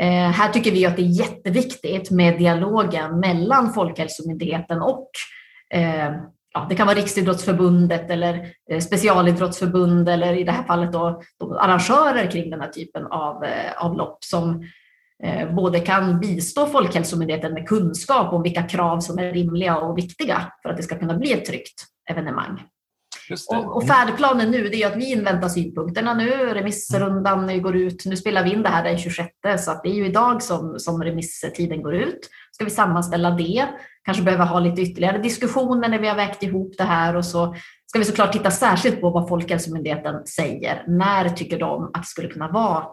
eh, 0.00 0.30
här 0.30 0.52
tycker 0.52 0.70
vi 0.70 0.86
att 0.86 0.96
det 0.96 1.02
är 1.02 1.20
jätteviktigt 1.20 2.10
med 2.10 2.38
dialogen 2.38 3.20
mellan 3.20 3.72
Folkhälsomyndigheten 3.72 4.82
och 4.82 5.10
eh, 5.10 5.37
Eh, 5.74 6.12
ja, 6.54 6.66
det 6.68 6.74
kan 6.74 6.86
vara 6.86 6.96
Riksidrottsförbundet 6.96 8.10
eller 8.10 8.52
eh, 8.70 8.80
specialidrottsförbund 8.80 10.08
eller 10.08 10.36
i 10.36 10.44
det 10.44 10.52
här 10.52 10.64
fallet 10.64 10.92
då, 10.92 11.22
då 11.40 11.58
arrangörer 11.58 12.30
kring 12.30 12.50
den 12.50 12.60
här 12.60 12.68
typen 12.68 13.06
av, 13.06 13.44
eh, 13.44 13.84
av 13.84 13.96
lopp 13.96 14.24
som, 14.24 14.64
eh, 15.22 15.54
både 15.54 15.80
kan 15.80 16.20
bistå 16.20 16.66
Folkhälsomyndigheten 16.66 17.54
med 17.54 17.68
kunskap 17.68 18.32
om 18.32 18.42
vilka 18.42 18.62
krav 18.62 19.00
som 19.00 19.18
är 19.18 19.32
rimliga 19.32 19.78
och 19.78 19.98
viktiga 19.98 20.52
för 20.62 20.68
att 20.68 20.76
det 20.76 20.82
ska 20.82 20.98
kunna 20.98 21.14
bli 21.14 21.32
ett 21.32 21.44
tryggt 21.44 21.84
evenemang. 22.10 22.62
Och, 23.48 23.76
och 23.76 23.86
färdplanen 23.86 24.50
nu 24.50 24.68
det 24.68 24.82
är 24.82 24.86
att 24.86 24.96
vi 24.96 25.12
inväntar 25.12 25.48
synpunkterna 25.48 26.14
nu. 26.14 26.30
Remissrundan 26.30 27.62
går 27.62 27.76
ut. 27.76 28.04
Nu 28.06 28.16
spelar 28.16 28.44
vi 28.44 28.52
in 28.52 28.62
det 28.62 28.68
här 28.68 28.84
den 28.84 28.98
26 28.98 29.28
så 29.58 29.70
att 29.70 29.82
det 29.82 29.88
är 29.88 29.94
ju 29.94 30.06
idag 30.06 30.42
som, 30.42 30.78
som 30.78 31.04
remisstiden 31.04 31.82
går 31.82 31.94
ut. 31.94 32.30
Ska 32.52 32.64
vi 32.64 32.70
sammanställa 32.70 33.30
det? 33.30 33.68
Kanske 34.04 34.22
behöver 34.22 34.44
ha 34.44 34.60
lite 34.60 34.82
ytterligare 34.82 35.18
diskussioner 35.18 35.88
när 35.88 35.98
vi 35.98 36.08
har 36.08 36.16
vägt 36.16 36.42
ihop 36.42 36.74
det 36.78 36.84
här 36.84 37.16
och 37.16 37.24
så 37.24 37.54
ska 37.86 37.98
vi 37.98 38.04
såklart 38.04 38.32
titta 38.32 38.50
särskilt 38.50 39.00
på 39.00 39.10
vad 39.10 39.28
Folkhälsomyndigheten 39.28 40.26
säger. 40.26 40.84
När 40.86 41.28
tycker 41.28 41.58
de 41.58 41.84
att 41.84 42.02
det 42.02 42.08
skulle 42.08 42.28
kunna 42.28 42.48
vara 42.48 42.86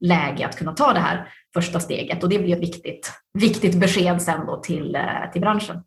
läge 0.00 0.46
att 0.46 0.56
kunna 0.56 0.72
ta 0.72 0.92
det 0.92 1.00
här 1.00 1.28
första 1.54 1.80
steget? 1.80 2.22
Och 2.22 2.28
det 2.28 2.38
blir 2.38 2.56
ett 2.56 2.62
viktigt, 2.62 3.12
viktigt 3.38 3.80
besked 3.80 4.22
sen 4.22 4.46
då 4.46 4.60
till, 4.60 4.94
eh, 4.94 5.32
till 5.32 5.40
branschen. 5.40 5.82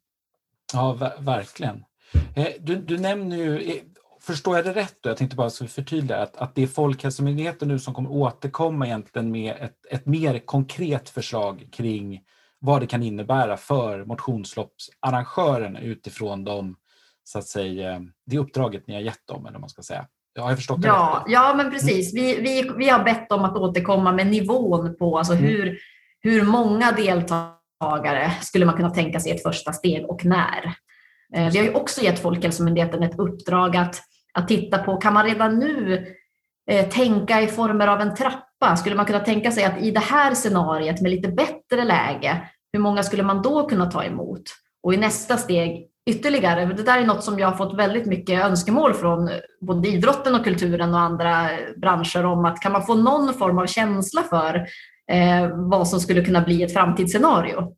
Ja, 0.74 1.14
verkligen. 1.20 1.84
Eh, 2.36 2.48
du, 2.60 2.76
du 2.76 2.98
nämner 2.98 3.38
ju, 3.38 3.62
eh, 3.62 3.76
förstår 4.22 4.56
jag 4.56 4.66
det 4.66 4.74
rätt 4.74 4.98
då? 5.02 5.10
Jag 5.10 5.18
tänkte 5.18 5.36
bara 5.36 5.50
så 5.50 5.68
förtydliga 5.68 6.18
att, 6.18 6.38
att 6.38 6.56
det 6.56 6.64
är 6.64 6.68
Folkhälsomyndigheten 6.68 7.68
nu 7.68 7.80
som 7.80 7.94
kommer 7.94 8.12
återkomma 8.12 8.86
egentligen 8.86 9.32
med 9.32 9.56
ett, 9.60 9.86
ett 9.90 10.06
mer 10.06 10.40
konkret 10.40 11.10
förslag 11.10 11.68
kring 11.72 12.22
vad 12.60 12.82
det 12.82 12.88
kan 12.88 13.04
innebära 13.04 13.58
för 13.58 14.06
motionsloppsarrangörerna 14.06 15.82
utifrån 15.82 16.44
de, 16.44 16.76
så 17.24 17.40
att 17.40 17.48
säga, 17.48 18.02
det 18.26 18.38
uppdraget 18.38 18.88
ni 18.88 18.94
har 18.94 19.02
gett 19.02 19.28
dem, 19.28 19.46
eller 19.46 19.60
man 19.60 19.70
ska 19.70 19.82
säga. 19.82 20.08
Har 20.40 20.50
jag 20.50 20.58
förstått 20.58 20.82
det 20.82 20.88
ja, 20.88 21.24
rätt? 21.26 21.34
Ja, 21.34 21.54
men 21.58 21.72
precis. 21.72 22.14
Vi, 22.14 22.42
vi, 22.42 22.72
vi 22.78 22.90
har 22.90 23.04
bett 23.04 23.30
dem 23.30 23.44
att 23.44 23.58
återkomma 23.58 24.12
med 24.12 24.28
nivån 24.28 24.98
på 24.98 25.18
alltså 25.18 25.34
mm. 25.34 25.46
hur, 25.46 25.80
hur 26.20 26.44
många 26.44 26.92
deltagare 26.92 28.32
skulle 28.42 28.66
man 28.66 28.76
kunna 28.76 28.90
tänka 28.90 29.20
sig 29.20 29.32
ett 29.32 29.44
första 29.44 29.74
steg 29.74 30.06
och 30.06 30.26
när. 30.26 30.74
Eh, 31.36 31.50
vi 31.52 31.58
har 31.58 31.66
ju 31.66 31.74
också 31.74 32.02
gett 32.02 32.20
Folkhälsomyndigheten 32.20 33.04
ett 33.04 33.20
uppdrag 33.20 33.78
att, 33.78 34.02
att 34.34 34.48
titta 34.48 34.78
på, 34.78 34.98
kan 34.98 35.14
man 35.14 35.26
redan 35.26 35.60
nu 35.60 36.06
eh, 36.72 36.90
tänka 36.90 37.42
i 37.42 37.48
former 37.48 37.88
av 37.88 38.02
en 38.02 38.16
trappa? 38.16 38.76
Skulle 38.78 38.96
man 38.96 39.06
kunna 39.06 39.20
tänka 39.20 39.52
sig 39.52 39.64
att 39.64 39.82
i 39.82 39.92
det 39.92 40.00
här 40.00 40.34
scenariet 40.34 41.02
med 41.02 41.12
lite 41.12 41.28
bättre 41.28 41.84
läge, 41.84 42.42
hur 42.74 42.80
många 42.80 43.04
skulle 43.04 43.24
man 43.24 43.42
då 43.42 43.68
kunna 43.70 43.92
ta 43.92 44.04
emot? 44.04 44.44
Och 44.84 44.94
i 44.94 44.98
nästa 44.98 45.38
steg 45.38 45.88
ytterligare. 46.08 46.66
Det 46.66 46.84
där 46.84 47.02
är 47.02 47.06
något 47.06 47.24
som 47.24 47.40
jag 47.40 47.48
har 47.48 47.58
fått 47.58 47.80
väldigt 47.80 48.06
mycket 48.06 48.46
önskemål 48.46 48.94
från 48.94 49.28
eh, 49.28 49.36
både 49.62 49.88
idrotten 49.88 50.36
och 50.36 50.44
kulturen 50.44 50.94
och 50.94 51.00
andra 51.00 51.52
eh, 51.52 51.58
branscher 51.78 52.26
om 52.26 52.46
att 52.46 52.62
kan 52.62 52.72
man 52.72 52.86
få 52.86 52.96
någon 52.96 53.34
form 53.34 53.58
av 53.58 53.66
känsla 53.66 54.24
för 54.24 54.56
eh, 55.12 55.50
vad 55.54 55.88
som 55.88 56.00
skulle 56.00 56.26
kunna 56.26 56.42
bli 56.42 56.64
ett 56.64 56.74
framtidsscenario? 56.74 57.74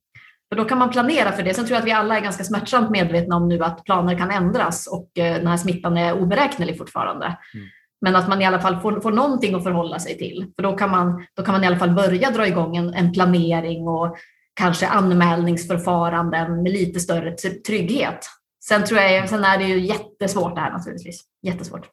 För 0.50 0.56
då 0.56 0.66
kan 0.66 0.78
man 0.78 0.90
planera 0.90 1.32
för 1.32 1.44
det. 1.44 1.54
Sen 1.54 1.66
tror 1.66 1.76
jag 1.76 1.82
att 1.82 1.88
vi 1.88 1.92
alla 1.92 2.18
är 2.18 2.22
ganska 2.22 2.44
smärtsamt 2.44 2.90
medvetna 2.90 3.36
om 3.36 3.48
nu 3.48 3.64
att 3.64 3.84
planer 3.84 4.18
kan 4.18 4.32
ändras 4.32 4.88
och 4.88 5.18
eh, 5.18 5.36
den 5.36 5.48
här 5.48 5.58
smittan 5.58 5.98
är 5.98 6.14
oberäknelig 6.14 6.78
fortfarande. 6.78 7.26
Mm. 7.26 7.68
Men 8.02 8.16
att 8.16 8.30
man 8.30 8.42
i 8.42 8.46
alla 8.46 8.60
fall 8.60 8.80
får, 8.80 9.02
får 9.02 9.12
någonting 9.12 9.56
att 9.56 9.64
förhålla 9.64 10.00
sig 10.00 10.18
till. 10.18 10.52
För 10.56 10.64
då 10.64 10.78
kan 10.78 10.92
man, 10.92 11.26
då 11.34 11.44
kan 11.44 11.54
man 11.54 11.64
i 11.64 11.68
alla 11.68 11.80
fall 11.80 11.96
börja 11.96 12.32
dra 12.32 12.48
igång 12.48 12.78
en, 12.78 12.94
en 12.94 13.14
planering 13.14 13.88
och 13.88 14.18
kanske 14.54 14.88
anmälningsförfaranden 14.88 16.64
med 16.64 16.72
lite 16.72 17.00
större 17.00 17.32
trygghet. 17.68 18.26
Sen, 18.66 18.86
tror 18.86 19.00
jag, 19.00 19.30
sen 19.30 19.44
är 19.44 19.58
det 19.58 19.64
ju 19.64 19.80
jättesvårt 19.80 20.56
det 20.56 20.62
här 20.62 20.72
naturligtvis. 20.72 21.24
Jättesvårt. 21.42 21.88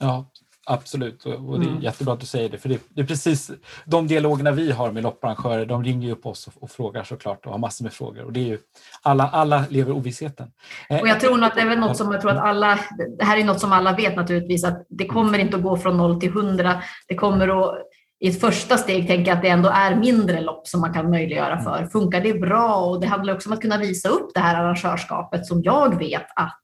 Ja, 0.00 0.30
Absolut, 0.72 1.24
och 1.24 1.60
det 1.60 1.66
är 1.66 1.70
mm. 1.70 1.82
jättebra 1.82 2.14
att 2.14 2.20
du 2.20 2.26
säger 2.26 2.48
det. 2.48 2.58
För 2.58 2.68
det, 2.68 2.80
det, 2.88 3.00
är 3.00 3.06
precis 3.06 3.50
de 3.84 4.06
dialogerna 4.06 4.50
vi 4.50 4.72
har 4.72 4.92
med 4.92 5.02
lopparrangörer. 5.02 5.66
De 5.66 5.84
ringer 5.84 6.06
ju 6.06 6.12
upp 6.12 6.26
oss 6.26 6.46
och, 6.46 6.62
och, 6.62 6.70
frågar 6.70 7.04
såklart 7.04 7.46
och 7.46 7.52
har 7.52 7.58
massor 7.58 7.84
med 7.84 7.92
frågor. 7.92 8.24
Och 8.24 8.32
det 8.32 8.40
är 8.40 8.44
ju, 8.44 8.58
alla, 9.02 9.28
alla 9.28 9.64
lever 9.70 9.92
ovissheten. 9.92 10.48
Och 10.88 11.08
jag 11.08 11.20
tror 11.20 11.44
att 11.44 11.54
det 11.54 11.60
är 11.60 11.68
väl 11.68 11.78
något 11.78 11.96
som 11.96 12.12
jag 12.12 12.20
tror 12.20 12.30
att 12.30 12.38
alla, 12.38 12.78
det 13.18 13.24
här 13.24 13.36
är 13.36 13.44
något 13.44 13.60
som 13.60 13.72
alla 13.72 13.92
vet 13.92 14.16
naturligtvis, 14.16 14.64
att 14.64 14.86
det 14.88 15.06
kommer 15.06 15.38
inte 15.38 15.56
att 15.56 15.62
gå 15.62 15.76
från 15.76 15.96
noll 15.96 16.20
till 16.20 16.30
hundra. 16.30 16.82
Det 17.08 17.14
kommer 17.14 17.48
att 17.48 17.74
i 18.20 18.28
ett 18.28 18.40
första 18.40 18.76
steg 18.76 19.06
tänka 19.06 19.32
att 19.32 19.42
det 19.42 19.48
ändå 19.48 19.68
är 19.68 19.96
mindre 19.96 20.40
lopp 20.40 20.68
som 20.68 20.80
man 20.80 20.94
kan 20.94 21.10
möjliggöra 21.10 21.52
mm. 21.52 21.64
för. 21.64 21.86
Funkar 21.86 22.20
det 22.20 22.34
bra? 22.34 22.76
Och 22.76 23.00
det 23.00 23.06
handlar 23.06 23.34
också 23.34 23.48
om 23.48 23.52
att 23.52 23.60
kunna 23.60 23.78
visa 23.78 24.08
upp 24.08 24.30
det 24.34 24.40
här 24.40 24.54
arrangörskapet 24.54 25.46
som 25.46 25.62
jag 25.62 25.98
vet 25.98 26.26
att 26.36 26.62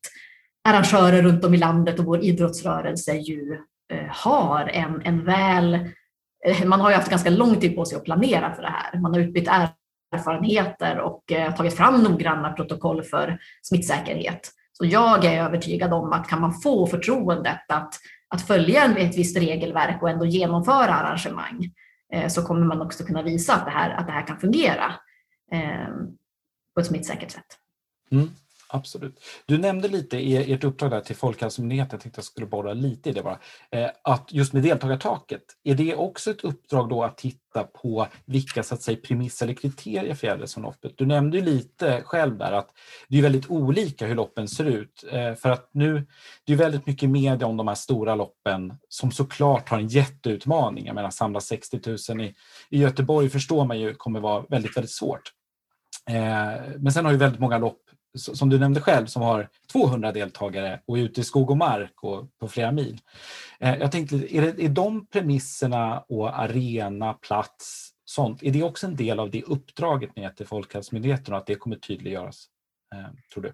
arrangörer 0.69 1.23
runt 1.23 1.45
om 1.45 1.55
i 1.55 1.57
landet 1.57 1.99
och 1.99 2.05
vår 2.05 2.25
idrottsrörelse 2.25 3.13
ju 3.13 3.59
Eh, 3.59 3.76
Eh, 3.93 4.07
har 4.09 4.69
en, 4.69 5.03
en 5.05 5.25
väl... 5.25 5.75
Eh, 6.47 6.65
man 6.65 6.81
har 6.81 6.91
ju 6.91 6.97
haft 6.97 7.11
ganska 7.11 7.31
lång 7.31 7.61
tid 7.61 7.77
på 7.77 7.85
sig 7.85 7.97
att 7.97 8.05
planera 8.05 8.55
för 8.55 8.63
det 8.63 8.69
här. 8.69 9.01
Man 9.01 9.13
har 9.13 9.21
utbytt 9.21 9.49
erfarenheter 10.15 10.99
och 10.99 11.33
eh, 11.33 11.55
tagit 11.55 11.77
fram 11.77 12.03
noggranna 12.03 12.53
protokoll 12.53 13.03
för 13.03 13.39
smittsäkerhet. 13.63 14.53
Så 14.73 14.87
jag 14.87 15.25
är 15.25 15.45
övertygad 15.45 15.93
om 15.93 16.13
att 16.13 16.29
kan 16.29 16.41
man 16.41 16.55
få 16.55 16.87
förtroendet 16.87 17.61
att, 17.69 17.95
att 18.29 18.47
följa 18.47 18.85
ett 18.85 19.19
visst 19.19 19.37
regelverk 19.37 20.03
och 20.03 20.11
ändå 20.11 20.27
genomföra 20.27 20.95
arrangemang 20.95 21.71
så 22.29 22.43
kommer 22.43 22.67
man 22.67 22.83
också 22.83 23.05
kunna 23.05 23.23
visa 23.23 23.55
att 23.55 23.65
det 23.65 23.71
här, 23.71 23.91
att 23.91 24.07
det 24.07 24.13
här 24.13 24.27
kan 24.27 24.39
fungera 24.39 24.95
på 26.75 26.81
ett 26.81 26.87
smittsäkert 26.87 27.31
sätt. 27.31 27.47
Mm. 28.11 28.29
Absolut. 28.77 29.21
Du 29.47 29.59
nämnde 29.59 29.89
lite 29.89 30.17
i 30.17 30.53
ert 30.53 30.65
uppdrag 30.65 30.91
där 30.91 31.01
till 31.01 31.17
Folkhälsomyndigheten, 31.17 31.91
jag 31.93 32.01
tänkte 32.01 32.19
jag 32.19 32.25
skulle 32.25 32.47
borra 32.47 32.73
lite 32.73 33.11
i 33.11 33.13
det 33.13 33.23
bara, 33.23 33.39
eh, 33.71 33.91
att 34.03 34.33
just 34.33 34.53
med 34.53 34.63
deltagartaket, 34.63 35.43
är 35.65 35.75
det 35.75 35.95
också 35.95 36.31
ett 36.31 36.45
uppdrag 36.45 36.89
då 36.89 37.05
att 37.05 37.19
titta 37.19 37.63
på 37.63 38.07
vilka 38.25 38.63
så 38.63 38.75
att 38.75 38.83
säga, 38.83 38.99
premisser 39.05 39.47
eller 39.47 39.55
kriterier 39.55 40.15
för 40.15 40.27
Gärdesomloppet? 40.27 40.93
Du 40.99 41.07
nämnde 41.07 41.39
ju 41.39 41.45
lite 41.45 42.03
själv 42.05 42.39
där 42.39 42.53
att 42.53 42.69
det 43.09 43.19
är 43.19 43.23
väldigt 43.23 43.51
olika 43.51 44.07
hur 44.07 44.15
loppen 44.15 44.49
ser 44.49 44.65
ut. 44.65 45.05
Eh, 45.13 45.35
för 45.35 45.51
att 45.51 45.69
nu, 45.73 46.07
det 46.45 46.53
är 46.53 46.57
väldigt 46.57 46.87
mycket 46.87 47.11
media 47.11 47.47
om 47.47 47.57
de 47.57 47.69
här 47.69 47.75
stora 47.75 48.15
loppen 48.15 48.75
som 48.89 49.13
såklart 49.13 49.69
har 49.69 49.79
en 49.79 49.89
jätteutmaning. 49.89 50.87
Jag 50.87 50.95
menar 50.95 51.11
samla 51.11 51.41
60 51.41 51.81
000 52.11 52.21
i, 52.21 52.35
i 52.71 52.79
Göteborg 52.79 53.31
förstår 53.31 53.65
man 53.65 53.81
ju 53.81 53.95
kommer 53.95 54.21
vara 54.21 54.45
väldigt, 54.49 54.77
väldigt 54.77 54.91
svårt. 54.91 55.33
Eh, 56.11 56.61
men 56.79 56.93
sen 56.93 57.05
har 57.05 57.13
vi 57.13 57.19
väldigt 57.19 57.41
många 57.41 57.59
lopp 57.59 57.81
som 58.19 58.49
du 58.49 58.59
nämnde 58.59 58.81
själv, 58.81 59.07
som 59.07 59.23
har 59.23 59.49
200 59.73 60.13
deltagare 60.13 60.81
och 60.87 60.99
är 60.99 61.03
ute 61.03 61.21
i 61.21 61.25
skog 61.25 61.51
och 61.51 61.57
mark 61.57 62.03
och 62.03 62.39
på 62.41 62.49
flera 62.49 62.73
mil. 62.73 63.01
Eh, 63.61 63.77
jag 63.77 63.93
tänkte, 63.93 64.37
är, 64.37 64.43
det, 64.43 64.65
är 64.65 64.69
de 64.69 65.07
premisserna 65.07 65.99
och 66.09 66.39
arena, 66.39 67.13
plats, 67.13 67.91
sånt, 68.05 68.43
är 68.43 68.51
det 68.51 68.63
också 68.63 68.87
en 68.87 68.97
del 68.97 69.21
av 69.21 69.31
det 69.31 69.43
uppdraget 69.43 70.17
ni 70.17 70.31
till 70.37 70.47
Folkhälsomyndigheten 70.47 71.35
och 71.35 71.41
att 71.41 71.47
det 71.47 71.55
kommer 71.55 71.77
tydliggöras, 71.77 72.47
eh, 72.95 73.15
tror 73.33 73.43
du? 73.43 73.53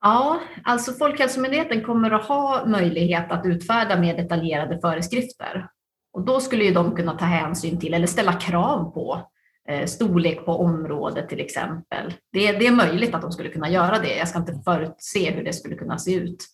Ja, 0.00 0.40
alltså 0.64 0.92
Folkhälsomyndigheten 0.92 1.84
kommer 1.84 2.10
att 2.10 2.24
ha 2.24 2.66
möjlighet 2.66 3.32
att 3.32 3.46
utfärda 3.46 4.00
mer 4.00 4.16
detaljerade 4.16 4.80
föreskrifter. 4.80 5.68
Och 6.12 6.24
då 6.24 6.40
skulle 6.40 6.64
ju 6.64 6.74
de 6.74 6.96
kunna 6.96 7.18
ta 7.18 7.24
hänsyn 7.24 7.80
till 7.80 7.94
eller 7.94 8.06
ställa 8.06 8.32
krav 8.32 8.90
på 8.90 9.30
Eh, 9.68 9.86
storlek 9.86 10.44
på 10.44 10.52
området 10.52 11.28
till 11.28 11.40
exempel. 11.40 12.14
Det, 12.32 12.52
det, 12.52 12.66
är 12.66 12.72
möjligt 12.72 13.14
att 13.14 13.22
de 13.22 13.32
skulle 13.32 13.48
kunna 13.48 13.70
göra 13.70 13.98
det. 13.98 14.16
Jag 14.16 14.28
ska 14.28 14.38
inte 14.38 14.60
förutse 14.64 15.30
hur 15.30 15.44
det 15.44 15.52
skulle 15.52 15.76
kunna 15.76 15.98
se 15.98 16.14
ut. 16.14 16.44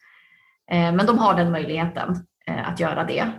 Eh, 0.71 0.93
men 0.93 1.07
de 1.07 1.19
har 1.19 1.35
den 1.35 1.53
möjligheten 1.53 2.27
eh, 2.47 2.69
att 2.69 2.81
göra 2.81 3.05
det. 3.05 3.33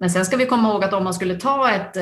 Men 0.00 0.10
sen 0.10 0.24
ska 0.24 0.36
vi 0.36 0.46
komma 0.46 0.68
ihåg 0.68 0.84
att 0.84 0.92
om 0.92 1.04
man 1.04 1.14
skulle 1.14 1.34
ta 1.34 1.70
ett, 1.70 1.96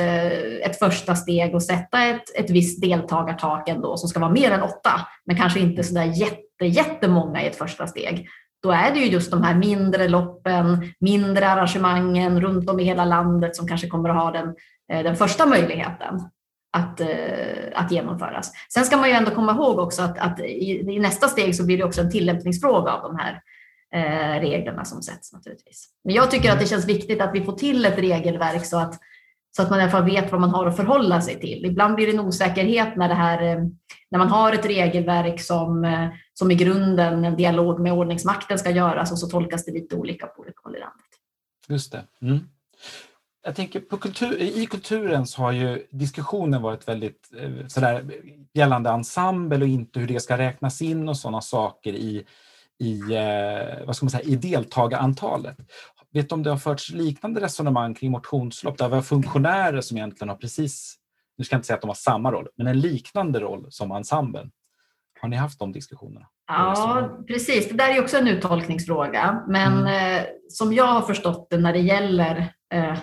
ett 0.64 0.78
första 0.78 1.14
steg 1.14 1.54
och 1.54 1.62
sätta 1.62 2.04
ett, 2.04 2.37
ett 2.37 2.50
visst 2.50 2.83
deltagartak 2.83 3.68
ändå 3.68 3.97
som 3.97 4.09
ska 4.09 4.21
vara 4.21 4.30
mer 4.30 4.50
än 4.50 4.62
åtta, 4.62 5.06
men 5.26 5.37
kanske 5.37 5.61
inte 5.61 5.85
så 5.85 5.95
där 5.95 6.04
jätte, 6.04 6.66
jättemånga 6.66 7.42
i 7.42 7.47
ett 7.47 7.56
första 7.56 7.87
steg, 7.87 8.28
då 8.62 8.71
är 8.71 8.95
det 8.95 9.00
ju 9.00 9.06
just 9.06 9.30
de 9.30 9.42
här 9.42 9.54
mindre 9.54 10.09
loppen, 10.09 10.92
mindre 11.00 11.49
arrangemangen 11.49 12.40
runt 12.40 12.71
om 12.71 12.80
i 12.80 12.85
hela 12.85 13.04
landet 13.04 13.56
som 13.56 13.68
kanske 13.68 13.88
kommer 13.88 14.09
att 14.09 14.16
ha 14.16 14.30
den, 14.30 14.54
den 14.88 15.16
första 15.16 15.47
möjligheten 15.47 16.21
att, 16.76 17.00
eh, 17.00 17.06
att 17.75 17.90
genomföras. 17.90 18.52
Sen 18.75 18.85
ska 18.85 18.97
man 18.97 19.09
ju 19.09 19.14
ändå 19.14 19.30
komma 19.30 19.52
ihåg 19.52 19.78
också 19.78 20.02
att, 20.02 20.18
att 20.18 20.40
i, 20.40 20.71
i, 20.71 20.99
nästa 20.99 21.28
steg 21.28 21.56
så 21.56 21.66
blir 21.66 21.78
det 21.78 21.85
också 21.85 22.00
en 22.00 22.11
tillämpningsfråga 22.11 22.92
av 22.92 23.02
de 23.02 23.16
här 23.16 23.42
eh, 23.95 24.40
reglerna 24.40 24.85
som 24.85 25.02
sätts 25.02 25.33
naturligtvis. 25.33 25.88
Men 26.04 26.14
jag 26.14 26.30
tycker 26.30 26.52
att 26.52 26.61
det 26.61 26.66
känns 26.66 26.88
viktigt 26.88 27.21
att 27.21 27.35
vi 27.35 27.45
får 27.45 27.52
till 27.52 27.85
ett 27.85 27.99
regelverk 27.99 28.64
så 28.64 28.78
att, 28.78 28.95
så 29.56 29.62
att 29.62 29.71
man 29.71 29.78
i 29.78 29.83
alla 29.83 29.90
fall 29.90 30.04
vet 30.04 30.33
vad 30.33 30.40
man 30.40 30.50
har 30.50 30.66
att 30.66 30.76
förhålla 30.76 31.21
sig 31.21 31.40
till. 31.40 31.64
Ibland 31.64 31.95
blir 31.95 32.06
det 32.06 32.12
en 32.12 32.21
osäkerhet 32.21 32.97
när, 32.97 33.09
det 33.09 33.14
här, 33.14 33.42
eh, 33.42 33.64
när 34.11 34.18
man 34.18 34.28
har 34.28 34.52
ett 34.52 34.66
regelverk 34.66 35.40
som, 35.40 35.85
eh, 35.85 36.09
som 36.35 36.50
i 36.50 36.54
grunden 36.54 37.25
en 37.25 37.37
dialog 37.37 37.80
med 37.80 37.92
ordningsmakten 37.92 38.59
ska 38.59 38.71
göras 38.71 39.12
och 39.12 39.18
så 39.18 39.26
tolkas 39.26 39.64
det 39.64 39.73
lite 39.73 39.97
olika 39.97 40.26
på 40.26 40.42
olika 40.42 40.61
håll 40.64 40.76
i 40.76 40.80
landet. 40.80 41.06
Just 41.68 41.92
det. 41.92 42.04
Mm 42.23 42.40
jag 43.46 43.56
tänker 43.56 43.80
på 43.80 43.96
kultur, 43.96 44.42
i 44.42 44.66
kulturen 44.66 45.26
så 45.26 45.42
har 45.42 45.52
ju 45.52 45.86
diskussionen 45.90 46.62
varit 46.62 46.88
väldigt 46.88 47.30
eh, 47.38 47.66
sådär 47.66 48.04
gällande 48.54 48.90
ensemble 48.90 49.60
och 49.60 49.68
inte 49.68 50.00
hur 50.00 50.06
det 50.06 50.20
ska 50.20 50.38
räknas 50.38 50.82
in 50.82 51.08
och 51.08 51.16
sådana 51.16 51.40
saker 51.40 51.92
i, 51.92 52.26
i, 52.78 53.00
eh, 53.00 53.86
vad 53.86 53.96
ska 53.96 54.06
man 54.06 54.10
säga, 54.10 54.24
i 54.24 54.36
deltagarantalet. 54.36 55.56
Vet 56.12 56.28
du 56.28 56.34
om 56.34 56.42
det 56.42 56.50
har 56.50 56.56
förts 56.56 56.90
liknande 56.90 57.40
resonemang 57.40 57.94
kring 57.94 58.10
motionslopp 58.10 58.78
där 58.78 58.88
vi 58.88 58.94
har 58.94 59.02
funktionärer 59.02 59.80
som 59.80 59.96
egentligen 59.96 60.28
har 60.28 60.36
precis 60.36 60.96
nu 61.38 61.44
ska 61.44 61.54
jag 61.54 61.58
inte 61.58 61.66
säga 61.66 61.74
att 61.74 61.80
de 61.80 61.88
har 61.88 61.94
samma 61.94 62.32
roll, 62.32 62.48
men 62.56 62.66
en 62.66 62.80
liknande 62.80 63.40
roll 63.40 63.66
som 63.70 63.92
ensemblen. 63.92 64.50
Har 65.20 65.28
ni 65.28 65.36
haft 65.36 65.58
de 65.58 65.72
diskussionerna? 65.72 66.26
Ja, 66.46 67.10
precis. 67.26 67.68
Det 67.68 67.74
där 67.74 67.94
är 67.94 68.02
också 68.02 68.16
en 68.18 68.28
uttolkningsfråga. 68.28 69.44
Men 69.48 69.78
mm. 69.78 70.16
eh, 70.16 70.24
som 70.48 70.72
jag 70.72 70.86
har 70.86 71.02
förstått 71.02 71.46
det 71.50 71.58
när 71.58 71.72
det 71.72 71.78
gäller 71.78 72.52
eh, 72.74 72.98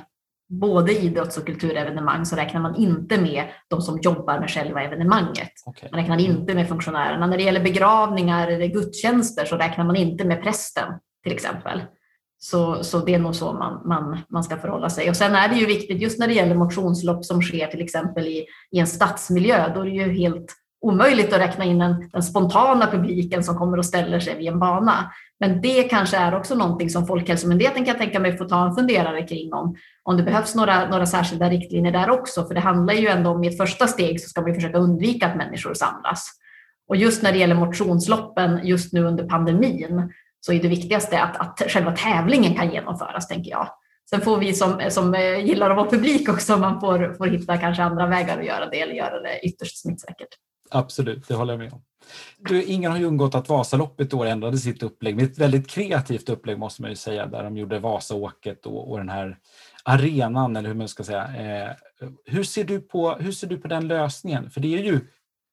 både 0.59 0.91
idrotts 1.03 1.37
och 1.37 1.45
kulturevenemang 1.45 2.25
så 2.25 2.35
räknar 2.35 2.61
man 2.61 2.75
inte 2.75 3.21
med 3.21 3.43
de 3.67 3.81
som 3.81 3.99
jobbar 4.01 4.39
med 4.39 4.49
själva 4.49 4.83
evenemanget. 4.83 5.51
Okay. 5.65 5.89
Man 5.91 5.99
räknar 5.99 6.19
inte 6.19 6.53
med 6.55 6.67
funktionärerna. 6.67 7.27
När 7.27 7.37
det 7.37 7.43
gäller 7.43 7.63
begravningar 7.63 8.47
eller 8.47 8.67
gudstjänster 8.67 9.45
så 9.45 9.57
räknar 9.57 9.85
man 9.85 9.95
inte 9.95 10.25
med 10.25 10.43
prästen 10.43 10.93
till 11.23 11.33
exempel. 11.33 11.81
Så, 12.37 12.83
så 12.83 12.99
det 12.99 13.13
är 13.13 13.19
nog 13.19 13.35
så 13.35 13.53
man, 13.53 13.87
man, 13.87 14.17
man 14.29 14.43
ska 14.43 14.57
förhålla 14.57 14.89
sig. 14.89 15.09
Och 15.09 15.15
sen 15.15 15.35
är 15.35 15.49
det 15.49 15.55
ju 15.55 15.65
viktigt 15.65 16.01
just 16.01 16.19
när 16.19 16.27
det 16.27 16.33
gäller 16.33 16.55
motionslopp 16.55 17.25
som 17.25 17.41
sker 17.41 17.67
till 17.67 17.81
exempel 17.81 18.27
i, 18.27 18.45
i 18.71 18.79
en 18.79 18.87
stadsmiljö. 18.87 19.71
Då 19.75 19.81
är 19.81 19.85
det 19.85 19.91
ju 19.91 20.13
helt 20.13 20.53
omöjligt 20.83 21.33
att 21.33 21.39
räkna 21.39 21.65
in 21.65 21.79
den, 21.79 22.09
den 22.13 22.23
spontana 22.23 22.87
publiken 22.91 23.43
som 23.43 23.57
kommer 23.57 23.77
och 23.77 23.85
ställer 23.85 24.19
sig 24.19 24.37
vid 24.37 24.47
en 24.47 24.59
bana. 24.59 25.11
Men 25.39 25.61
det 25.61 25.83
kanske 25.83 26.17
är 26.17 26.35
också 26.35 26.55
någonting 26.55 26.89
som 26.89 27.07
Folkhälsomyndigheten 27.07 27.85
kan 27.85 27.97
tänka 27.97 28.19
mig 28.19 28.37
få 28.37 28.45
ta 28.45 28.67
en 28.67 28.75
funderare 28.75 29.27
kring 29.27 29.53
om, 29.53 29.75
om 30.03 30.17
det 30.17 30.23
behövs 30.23 30.55
några, 30.55 30.89
några 30.89 31.05
särskilda 31.05 31.49
riktlinjer 31.49 31.91
där 31.91 32.09
också. 32.09 32.45
För 32.45 32.53
det 32.53 32.59
handlar 32.59 32.93
ju 32.93 33.07
ändå 33.07 33.29
om 33.29 33.43
i 33.43 33.47
ett 33.47 33.57
första 33.57 33.87
steg 33.87 34.21
så 34.21 34.29
ska 34.29 34.41
vi 34.41 34.53
försöka 34.53 34.77
undvika 34.77 35.27
att 35.27 35.37
människor 35.37 35.73
samlas. 35.73 36.31
Och 36.87 36.95
just 36.95 37.23
när 37.23 37.31
det 37.31 37.37
gäller 37.37 37.55
motionsloppen 37.55 38.59
just 38.63 38.93
nu 38.93 39.03
under 39.03 39.23
pandemin 39.23 40.13
så 40.39 40.53
är 40.53 40.61
det 40.61 40.67
viktigaste 40.67 41.21
att, 41.21 41.37
att 41.37 41.71
själva 41.71 41.91
tävlingen 41.91 42.55
kan 42.55 42.71
genomföras, 42.71 43.27
tänker 43.27 43.51
jag. 43.51 43.67
Sen 44.09 44.21
får 44.21 44.37
vi 44.37 44.53
som, 44.53 44.81
som 44.89 45.13
eh, 45.13 45.45
gillar 45.45 45.69
att 45.69 45.77
vara 45.77 45.89
publik 45.89 46.29
också, 46.29 46.57
man 46.57 46.79
får, 46.79 47.13
får 47.17 47.25
hitta 47.25 47.57
kanske 47.57 47.83
andra 47.83 48.07
vägar 48.07 48.39
att 48.39 48.45
göra 48.45 48.65
det 48.65 48.81
eller 48.81 48.93
göra 48.93 49.21
det 49.21 49.39
ytterst 49.45 49.81
smittsäkert. 49.81 50.29
Absolut, 50.73 51.27
det 51.27 51.35
håller 51.35 51.53
jag 51.53 51.59
med 51.59 51.73
om. 51.73 51.81
Du, 52.37 52.63
ingen 52.63 52.91
har 52.91 52.99
ju 52.99 53.05
undgått 53.05 53.35
att 53.35 53.49
Vasaloppet 53.49 54.11
då 54.11 54.23
ändrade 54.23 54.57
sitt 54.57 54.83
upplägg 54.83 55.15
med 55.15 55.25
ett 55.25 55.37
väldigt 55.37 55.69
kreativt 55.69 56.29
upplägg 56.29 56.59
måste 56.59 56.81
man 56.81 56.91
ju 56.91 56.95
säga, 56.95 57.25
där 57.25 57.43
de 57.43 57.57
gjorde 57.57 57.79
Vasaåket 57.79 58.65
och, 58.65 58.91
och 58.91 58.97
den 58.97 59.09
här 59.09 59.37
arenan, 59.83 60.55
eller 60.55 60.69
hur 60.69 60.75
man 60.75 60.87
ska 60.87 61.03
säga. 61.03 61.23
Eh, 61.35 61.75
hur, 62.25 62.43
ser 62.43 62.63
du 62.63 62.79
på, 62.79 63.13
hur 63.13 63.31
ser 63.31 63.47
du 63.47 63.57
på 63.57 63.67
den 63.67 63.87
lösningen? 63.87 64.49
För 64.49 64.61
det 64.61 64.75
är 64.75 64.83
ju 64.83 64.99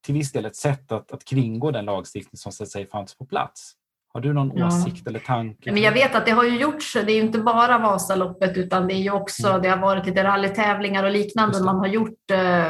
till 0.05 0.15
viss 0.15 0.33
del 0.33 0.45
ett 0.45 0.57
sätt 0.57 0.93
att, 0.93 1.13
att 1.13 1.25
kringgå 1.25 1.71
den 1.71 1.85
lagstiftning 1.85 2.39
som 2.39 2.53
så 2.53 2.63
att 2.63 2.71
säga 2.71 2.87
fanns 2.87 3.15
på 3.15 3.27
plats. 3.27 3.73
Har 4.13 4.21
du 4.21 4.33
någon 4.33 4.53
ja. 4.55 4.67
åsikt 4.67 5.07
eller 5.07 5.19
tanke? 5.19 5.73
Men 5.73 5.83
jag 5.83 5.93
vet 5.93 6.15
att 6.15 6.27
det 6.27 6.33
har 6.33 6.45
ju 6.45 6.61
gjorts, 6.61 6.93
det 6.93 7.13
är 7.13 7.17
ju 7.17 7.21
inte 7.21 7.39
bara 7.39 7.79
Vasaloppet 7.79 8.57
utan 8.57 8.89
det 8.89 8.95
är 8.95 9.03
ju 9.03 9.11
också, 9.11 9.49
mm. 9.49 9.63
det 9.63 9.69
har 9.69 9.77
varit 9.77 10.07
lite 10.07 10.25
rallytävlingar 10.25 11.05
och 11.05 11.11
liknande. 11.11 11.61
Man 11.61 11.79
har 11.79 11.87
gjort, 11.87 12.31
eh, 12.33 12.67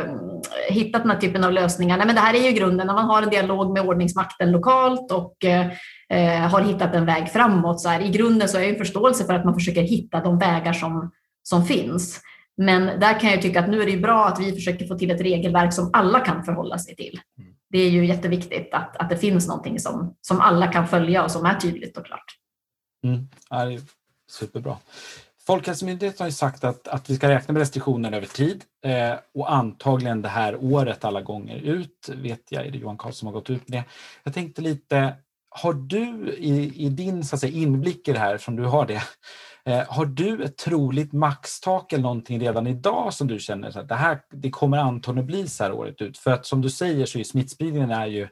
hittat 0.68 1.02
den 1.02 1.10
här 1.10 1.20
typen 1.20 1.44
av 1.44 1.52
lösningar. 1.52 1.96
Nej, 1.96 2.06
men 2.06 2.14
det 2.14 2.20
här 2.20 2.34
är 2.34 2.50
ju 2.50 2.52
grunden, 2.52 2.86
när 2.86 2.94
man 2.94 3.04
har 3.04 3.22
en 3.22 3.30
dialog 3.30 3.72
med 3.72 3.88
ordningsmakten 3.88 4.52
lokalt 4.52 5.12
och 5.12 5.44
eh, 5.44 6.50
har 6.50 6.60
hittat 6.60 6.94
en 6.94 7.06
väg 7.06 7.28
framåt. 7.28 7.80
Så 7.80 7.88
här, 7.88 8.00
I 8.00 8.08
grunden 8.08 8.48
så 8.48 8.58
är 8.58 8.68
en 8.68 8.78
förståelse 8.78 9.24
för 9.24 9.34
att 9.34 9.44
man 9.44 9.54
försöker 9.54 9.82
hitta 9.82 10.20
de 10.20 10.38
vägar 10.38 10.72
som, 10.72 11.10
som 11.42 11.64
finns. 11.64 12.20
Men 12.56 13.00
där 13.00 13.20
kan 13.20 13.30
jag 13.30 13.42
tycka 13.42 13.60
att 13.60 13.68
nu 13.68 13.82
är 13.82 13.86
det 13.86 13.96
bra 13.96 14.26
att 14.26 14.40
vi 14.40 14.52
försöker 14.52 14.86
få 14.86 14.94
till 14.94 15.10
ett 15.10 15.20
regelverk 15.20 15.72
som 15.72 15.90
alla 15.92 16.20
kan 16.20 16.44
förhålla 16.44 16.78
sig 16.78 16.96
till. 16.96 17.20
Mm 17.38 17.50
det 17.70 17.78
är 17.78 17.90
ju 17.90 18.06
jätteviktigt 18.06 18.74
att, 18.74 18.96
att 18.96 19.10
det 19.10 19.16
finns 19.16 19.48
någonting 19.48 19.80
som, 19.80 20.14
som 20.20 20.40
alla 20.40 20.72
kan 20.72 20.88
följa 20.88 21.24
och 21.24 21.30
som 21.30 21.46
är 21.46 21.54
tydligt 21.54 21.96
och 21.96 22.06
klart. 22.06 22.24
Mm. 23.04 23.28
Ja, 23.50 23.64
det 23.64 23.74
är 23.74 23.80
superbra. 24.30 24.76
Folkhälsomyndigheten 25.46 26.24
har 26.24 26.28
ju 26.28 26.32
sagt 26.32 26.64
att, 26.64 26.88
att 26.88 27.10
vi 27.10 27.16
ska 27.16 27.28
räkna 27.28 27.52
med 27.52 27.60
restriktioner 27.60 28.12
över 28.12 28.26
tid 28.26 28.64
eh, 28.84 29.14
och 29.34 29.52
antagligen 29.52 30.22
det 30.22 30.28
här 30.28 30.56
året 30.64 31.04
alla 31.04 31.20
gånger 31.20 31.56
ut, 31.56 32.10
vet 32.16 32.42
jag, 32.48 32.66
är 32.66 32.70
det 32.70 32.78
Johan 32.78 32.98
Karlsson 32.98 33.18
som 33.18 33.26
har 33.26 33.32
gått 33.32 33.50
ut 33.50 33.68
med 33.68 33.78
det. 33.78 33.84
Jag 34.22 34.34
tänkte 34.34 34.62
lite, 34.62 35.14
har 35.50 35.72
du 35.72 36.34
i, 36.38 36.84
i 36.86 36.88
din 36.88 37.24
så 37.24 37.34
att 37.34 37.40
säga, 37.40 37.56
inblick 37.56 38.08
i 38.08 38.12
det 38.12 38.18
här, 38.18 38.38
som 38.38 38.56
du 38.56 38.64
har 38.64 38.86
det, 38.86 39.02
har 39.88 40.06
du 40.06 40.44
ett 40.44 40.56
troligt 40.56 41.12
maxtak 41.12 41.92
eller 41.92 42.02
någonting 42.02 42.40
redan 42.40 42.66
idag 42.66 43.14
som 43.14 43.26
du 43.26 43.38
känner 43.38 43.78
att 43.78 43.88
det 43.88 43.94
här 43.94 44.20
det 44.30 44.50
kommer 44.50 44.78
antagligen 44.78 45.26
bli 45.26 45.48
så 45.48 45.64
här 45.64 45.72
året 45.72 46.02
ut? 46.02 46.18
För 46.18 46.30
att 46.30 46.46
som 46.46 46.60
du 46.60 46.70
säger 46.70 47.06
så 47.06 47.18
är 47.18 47.24
smittspridningen 47.24 47.90
är 47.90 48.06
ju, 48.06 48.28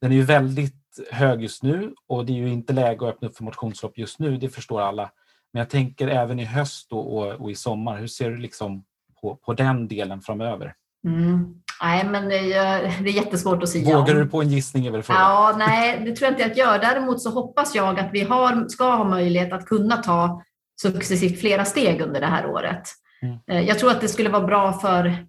den 0.00 0.12
är 0.12 0.16
ju 0.16 0.22
väldigt 0.22 0.74
hög 1.10 1.42
just 1.42 1.62
nu 1.62 1.94
och 2.08 2.26
det 2.26 2.32
är 2.32 2.36
ju 2.36 2.48
inte 2.48 2.72
läge 2.72 3.08
att 3.08 3.14
öppna 3.14 3.28
upp 3.28 3.36
för 3.36 3.44
motionslopp 3.44 3.98
just 3.98 4.18
nu, 4.18 4.36
det 4.36 4.48
förstår 4.48 4.80
alla. 4.80 5.10
Men 5.52 5.60
jag 5.60 5.70
tänker 5.70 6.08
även 6.08 6.40
i 6.40 6.44
höst 6.44 6.92
och, 6.92 7.30
och, 7.30 7.50
i 7.50 7.54
sommar, 7.54 7.98
hur 7.98 8.06
ser 8.06 8.30
du 8.30 8.36
liksom 8.36 8.84
på, 9.20 9.36
på 9.36 9.52
den 9.52 9.88
delen 9.88 10.20
framöver? 10.20 10.74
Mm. 11.06 11.54
Nej, 11.82 12.04
men 12.04 12.28
det 12.28 12.52
är, 12.52 12.82
det 13.02 13.10
är 13.10 13.14
jättesvårt 13.14 13.62
att 13.62 13.68
säga. 13.68 13.98
Vågar 13.98 14.14
du 14.14 14.26
på 14.26 14.42
en 14.42 14.48
gissning? 14.48 14.86
Är 14.86 14.90
väl 14.90 15.02
ja, 15.08 15.54
nej, 15.58 16.02
det 16.04 16.16
tror 16.16 16.26
jag 16.26 16.32
inte 16.32 16.44
att 16.44 16.56
jag 16.56 16.66
gör. 16.66 16.78
Däremot 16.78 17.22
så 17.22 17.30
hoppas 17.30 17.74
jag 17.74 17.98
att 17.98 18.08
vi 18.12 18.20
har, 18.20 18.68
ska 18.68 18.84
ha 18.96 19.04
möjlighet 19.04 19.52
att 19.52 19.66
kunna 19.66 19.96
ta 19.96 20.42
successivt 20.82 21.40
flera 21.40 21.64
steg 21.64 22.00
under 22.00 22.20
det 22.20 22.26
här 22.26 22.46
året. 22.46 22.82
Mm. 23.22 23.38
Eh, 23.50 23.68
jag 23.68 23.78
tror 23.78 23.90
att 23.90 24.00
det 24.00 24.08
skulle 24.08 24.28
vara 24.28 24.46
bra 24.46 24.72
för 24.72 25.26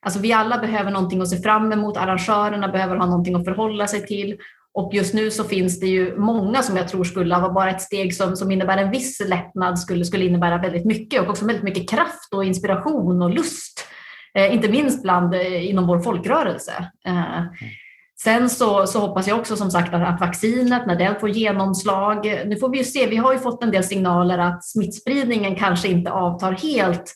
Alltså 0.00 0.20
vi 0.20 0.32
alla 0.32 0.58
behöver 0.58 0.90
någonting 0.90 1.20
att 1.20 1.28
se 1.28 1.36
fram 1.36 1.72
emot, 1.72 1.96
arrangörerna 1.96 2.68
behöver 2.68 2.96
ha 2.96 3.06
någonting 3.06 3.34
att 3.34 3.44
förhålla 3.44 3.86
sig 3.86 4.06
till 4.06 4.36
och 4.74 4.94
just 4.94 5.14
nu 5.14 5.30
så 5.30 5.44
finns 5.44 5.80
det 5.80 5.86
ju 5.86 6.16
många 6.16 6.62
som 6.62 6.76
jag 6.76 6.88
tror 6.88 7.04
skulle 7.04 7.38
vara 7.38 7.52
bara 7.52 7.70
ett 7.70 7.82
steg 7.82 8.14
som, 8.14 8.36
som 8.36 8.50
innebär 8.50 8.78
en 8.78 8.90
viss 8.90 9.20
lättnad 9.26 9.78
skulle, 9.78 10.04
skulle 10.04 10.24
innebära 10.24 10.58
väldigt 10.58 10.84
mycket 10.84 11.22
och 11.22 11.28
också 11.28 11.46
väldigt 11.46 11.64
mycket 11.64 11.90
kraft 11.90 12.34
och 12.34 12.44
inspiration 12.44 13.22
och 13.22 13.30
lust. 13.30 13.86
Eh, 14.34 14.54
inte 14.54 14.68
minst 14.68 15.02
bland 15.02 15.34
eh, 15.34 15.70
inom 15.70 15.86
vår 15.86 16.00
folkrörelse. 16.00 16.90
Eh, 17.06 17.38
mm. 17.38 17.48
Sen 18.26 18.50
så, 18.50 18.86
så 18.86 19.00
hoppas 19.00 19.28
jag 19.28 19.38
också 19.38 19.56
som 19.56 19.70
sagt 19.70 19.94
att, 19.94 20.02
att 20.02 20.20
vaccinet, 20.20 20.86
när 20.86 20.96
det 20.96 21.20
får 21.20 21.30
genomslag, 21.30 22.42
nu 22.46 22.56
får 22.56 22.68
vi 22.68 22.78
ju 22.78 22.84
se, 22.84 23.06
vi 23.06 23.16
har 23.16 23.32
ju 23.32 23.38
fått 23.38 23.62
en 23.62 23.70
del 23.70 23.84
signaler 23.84 24.38
att 24.38 24.64
smittspridningen 24.64 25.56
kanske 25.56 25.88
inte 25.88 26.10
avtar 26.10 26.52
helt, 26.52 27.14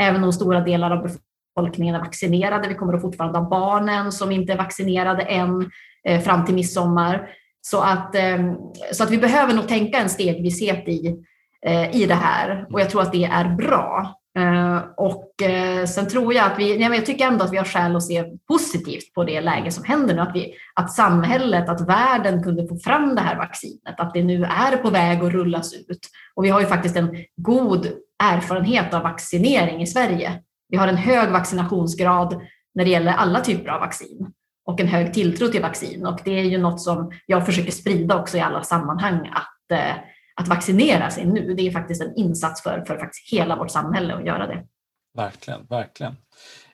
även 0.00 0.24
om 0.24 0.32
stora 0.32 0.60
delar 0.60 0.90
av 0.90 1.08
befolkningen 1.56 1.94
är 1.94 2.00
vaccinerade. 2.00 2.68
Vi 2.68 2.74
kommer 2.74 2.94
att 2.94 3.02
fortfarande 3.02 3.38
ha 3.38 3.48
barnen 3.48 4.12
som 4.12 4.32
inte 4.32 4.52
är 4.52 4.56
vaccinerade 4.56 5.22
än 5.22 5.70
eh, 6.08 6.20
fram 6.20 6.44
till 6.44 6.54
midsommar. 6.54 7.28
Så 7.60 7.80
att, 7.80 8.14
eh, 8.14 8.52
så 8.92 9.04
att 9.04 9.10
vi 9.10 9.18
behöver 9.18 9.54
nog 9.54 9.68
tänka 9.68 9.98
en 9.98 10.08
stegvishet 10.08 10.88
i, 10.88 11.24
Eh, 11.66 11.96
i 11.96 12.06
det 12.06 12.14
här 12.14 12.66
och 12.70 12.80
jag 12.80 12.90
tror 12.90 13.02
att 13.02 13.12
det 13.12 13.24
är 13.24 13.48
bra. 13.48 14.18
Eh, 14.38 14.80
och 14.96 15.42
eh, 15.42 15.84
sen 15.86 16.08
tror 16.08 16.34
jag 16.34 16.46
att 16.46 16.58
vi, 16.58 16.76
jag 16.76 17.06
tycker 17.06 17.26
ändå 17.26 17.44
att 17.44 17.52
vi 17.52 17.56
har 17.56 17.64
skäl 17.64 17.96
att 17.96 18.02
se 18.02 18.24
positivt 18.48 19.14
på 19.14 19.24
det 19.24 19.40
läge 19.40 19.70
som 19.70 19.84
händer 19.84 20.14
nu. 20.14 20.20
Att, 20.20 20.34
vi, 20.34 20.54
att 20.74 20.92
samhället, 20.92 21.68
att 21.68 21.88
världen 21.88 22.42
kunde 22.42 22.68
få 22.68 22.78
fram 22.78 23.14
det 23.14 23.20
här 23.20 23.36
vaccinet, 23.36 24.00
att 24.00 24.14
det 24.14 24.22
nu 24.22 24.44
är 24.44 24.76
på 24.76 24.90
väg 24.90 25.22
att 25.22 25.32
rullas 25.32 25.74
ut. 25.74 26.08
Och 26.34 26.44
vi 26.44 26.48
har 26.48 26.60
ju 26.60 26.66
faktiskt 26.66 26.96
en 26.96 27.16
god 27.36 27.86
erfarenhet 28.22 28.94
av 28.94 29.02
vaccinering 29.02 29.82
i 29.82 29.86
Sverige. 29.86 30.40
Vi 30.68 30.76
har 30.76 30.88
en 30.88 30.96
hög 30.96 31.30
vaccinationsgrad 31.30 32.40
när 32.74 32.84
det 32.84 32.90
gäller 32.90 33.12
alla 33.12 33.40
typer 33.40 33.70
av 33.70 33.80
vaccin 33.80 34.32
och 34.66 34.80
en 34.80 34.88
hög 34.88 35.14
tilltro 35.14 35.48
till 35.48 35.62
vaccin. 35.62 36.06
Och 36.06 36.20
det 36.24 36.40
är 36.40 36.44
ju 36.44 36.58
något 36.58 36.80
som 36.80 37.12
jag 37.26 37.46
försöker 37.46 37.72
sprida 37.72 38.20
också 38.20 38.36
i 38.36 38.40
alla 38.40 38.62
sammanhang, 38.62 39.30
att 39.34 39.78
eh, 39.78 39.96
att 40.34 40.48
vaccinera 40.48 41.10
sig 41.10 41.26
nu. 41.26 41.54
Det 41.54 41.66
är 41.66 41.70
faktiskt 41.70 42.02
en 42.02 42.14
insats 42.16 42.62
för, 42.62 42.84
för 42.86 42.98
faktiskt 42.98 43.32
hela 43.32 43.56
vårt 43.56 43.70
samhälle 43.70 44.14
att 44.14 44.26
göra 44.26 44.46
det. 44.46 44.66
Verkligen, 45.14 45.66
verkligen. 45.66 46.16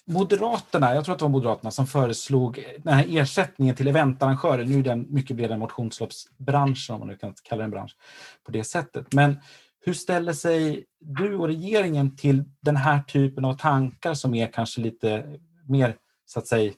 Moderaterna, 0.04 0.94
jag 0.94 1.04
tror 1.04 1.12
att 1.12 1.18
det 1.18 1.24
var 1.24 1.30
Moderaterna 1.30 1.70
som 1.70 1.86
föreslog 1.86 2.64
den 2.78 2.94
här 2.94 3.06
ersättningen 3.08 3.74
till 3.74 3.88
eventarrangörer. 3.88 4.64
Nu 4.64 4.78
är 4.78 4.82
den 4.82 5.06
mycket 5.08 5.36
bredare 5.36 5.54
än 5.54 5.60
motionsloppsbranschen, 5.60 6.94
om 6.94 6.98
man 7.00 7.08
nu 7.08 7.16
kan 7.16 7.34
kalla 7.42 7.62
den 7.62 7.70
bransch 7.70 7.96
på 8.44 8.52
det 8.52 8.64
sättet. 8.64 9.14
Men 9.14 9.36
hur 9.80 9.94
ställer 9.94 10.32
sig 10.32 10.84
du 11.00 11.34
och 11.36 11.46
regeringen 11.46 12.16
till 12.16 12.44
den 12.60 12.76
här 12.76 13.02
typen 13.02 13.44
av 13.44 13.54
tankar 13.54 14.14
som 14.14 14.34
är 14.34 14.52
kanske 14.52 14.80
lite 14.80 15.38
mer, 15.68 15.96
så 16.26 16.38
att 16.38 16.46
säga, 16.46 16.72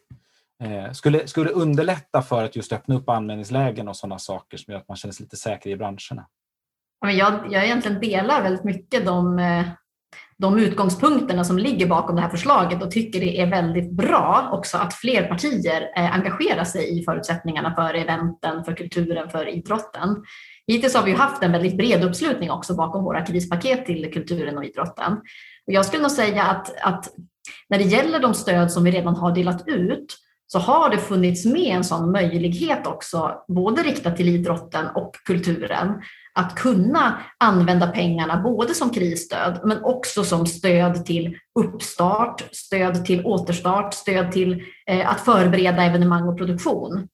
eh, 0.63 0.93
skulle, 0.93 1.27
skulle 1.27 1.51
underlätta 1.51 2.23
för 2.23 2.45
att 2.45 2.57
just 2.57 2.73
öppna 2.73 2.95
upp 2.95 3.09
användningslägen 3.09 3.89
och 3.89 3.97
sådana 3.97 4.19
saker 4.19 4.57
som 4.57 4.73
gör 4.73 4.81
att 4.81 4.89
man 4.89 4.97
känner 4.97 5.13
sig 5.13 5.25
lite 5.25 5.37
säker 5.37 5.71
i 5.71 5.77
branscherna? 5.77 6.27
Jag, 7.01 7.33
jag 7.51 7.65
egentligen 7.65 8.01
delar 8.01 8.43
väldigt 8.43 8.65
mycket 8.65 9.07
de, 9.07 9.39
eh, 9.39 9.67
de 10.39 10.59
utgångspunkterna 10.59 11.45
som 11.45 11.59
ligger 11.59 11.87
bakom 11.87 12.17
det 12.17 12.23
här 12.23 12.29
förslaget 12.29 12.83
och 12.83 12.91
tycker 12.91 13.21
det 13.21 13.41
är 13.41 13.47
väldigt 13.47 13.93
bra 13.93 14.51
också 14.53 14.79
att 14.79 14.95
fler 14.95 15.29
partier 15.29 15.93
eh, 15.97 16.15
engagerar 16.15 16.65
sig 16.65 17.01
i 17.01 17.05
förutsättningarna 17.05 17.75
för 17.75 17.95
eventen, 17.95 18.65
för 18.65 18.77
kulturen, 18.77 19.31
för 19.31 19.49
idrotten. 19.49 20.17
Hittills 20.67 20.95
har 20.95 21.03
vi 21.03 21.13
haft 21.13 21.43
en 21.43 21.53
väldigt 21.53 21.77
bred 21.77 22.05
uppslutning 22.05 22.51
också 22.51 22.75
bakom 22.75 23.05
våra 23.05 23.27
krispaket 23.27 23.87
till 23.87 24.13
kulturen 24.13 24.59
och 24.59 24.65
idrotten. 24.65 25.13
Och 25.67 25.73
jag 25.73 25.87
skulle 25.87 26.03
nog 26.03 26.11
säga 26.11 26.43
att, 26.43 26.83
att 26.83 27.05
när 27.69 27.79
det 27.79 27.85
gäller 27.85 28.19
de 28.19 28.35
stöd 28.35 28.73
som 28.73 28.85
vi 28.85 28.91
redan 28.91 29.17
har 29.17 29.35
delat 29.35 29.69
ut 29.69 30.17
så 30.47 30.59
har 30.59 30.91
det 30.91 30.99
funnits 30.99 31.45
med 31.45 31.77
en 31.77 31.85
sån 31.85 32.13
möjlighet 32.13 32.87
också, 32.87 33.35
både 33.49 33.83
riktat 33.83 34.17
till 34.17 34.29
idrotten 34.29 34.87
och 34.87 35.15
kulturen, 35.25 36.03
att 36.35 36.55
kunna 36.55 37.19
använda 37.39 37.87
pengarna 37.87 38.41
både 38.43 38.75
som 38.75 38.91
krisstöd 38.91 39.61
men 39.65 39.85
också 39.85 40.25
som 40.25 40.47
stöd 40.47 41.07
till 41.07 41.37
uppstart, 41.59 42.49
stöd 42.53 43.05
till 43.05 43.27
återstart, 43.27 43.95
stöd 43.95 44.33
till 44.33 44.63
eh, 44.87 45.11
att 45.11 45.21
förbereda 45.21 45.83
evenemang 45.83 46.29
och 46.29 46.39
produktion. 46.39 47.09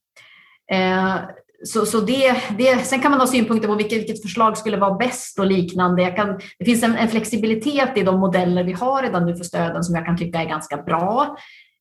Eh, 0.72 1.16
så, 1.64 1.87
så 1.87 2.00
det, 2.00 2.37
det, 2.59 2.79
sen 2.85 3.00
kan 3.00 3.11
man 3.11 3.20
ha 3.20 3.26
synpunkter 3.26 3.68
på 3.68 3.74
vilket, 3.74 3.98
vilket 3.98 4.22
förslag 4.22 4.59
skulle 4.59 4.76
vara 4.76 4.94
bäst 4.94 5.38
och 5.38 5.46
liknande. 5.46 6.07
Kan, 6.07 6.40
det 6.59 6.64
finns 6.64 6.83
en, 6.83 6.96
en, 6.96 7.09
flexibilitet 7.09 7.90
i 7.96 8.02
de 8.02 8.20
modeller 8.20 8.64
vi 8.64 8.72
har 8.72 9.02
redan 9.02 9.26
nu 9.26 9.37
för 9.37 9.44
stöden 9.44 9.85
som 9.85 9.94
jag 9.94 10.07
kan 10.07 10.16
tycka 10.16 10.42
är 10.42 10.48
ganska 10.48 10.76
bra. 10.76 11.37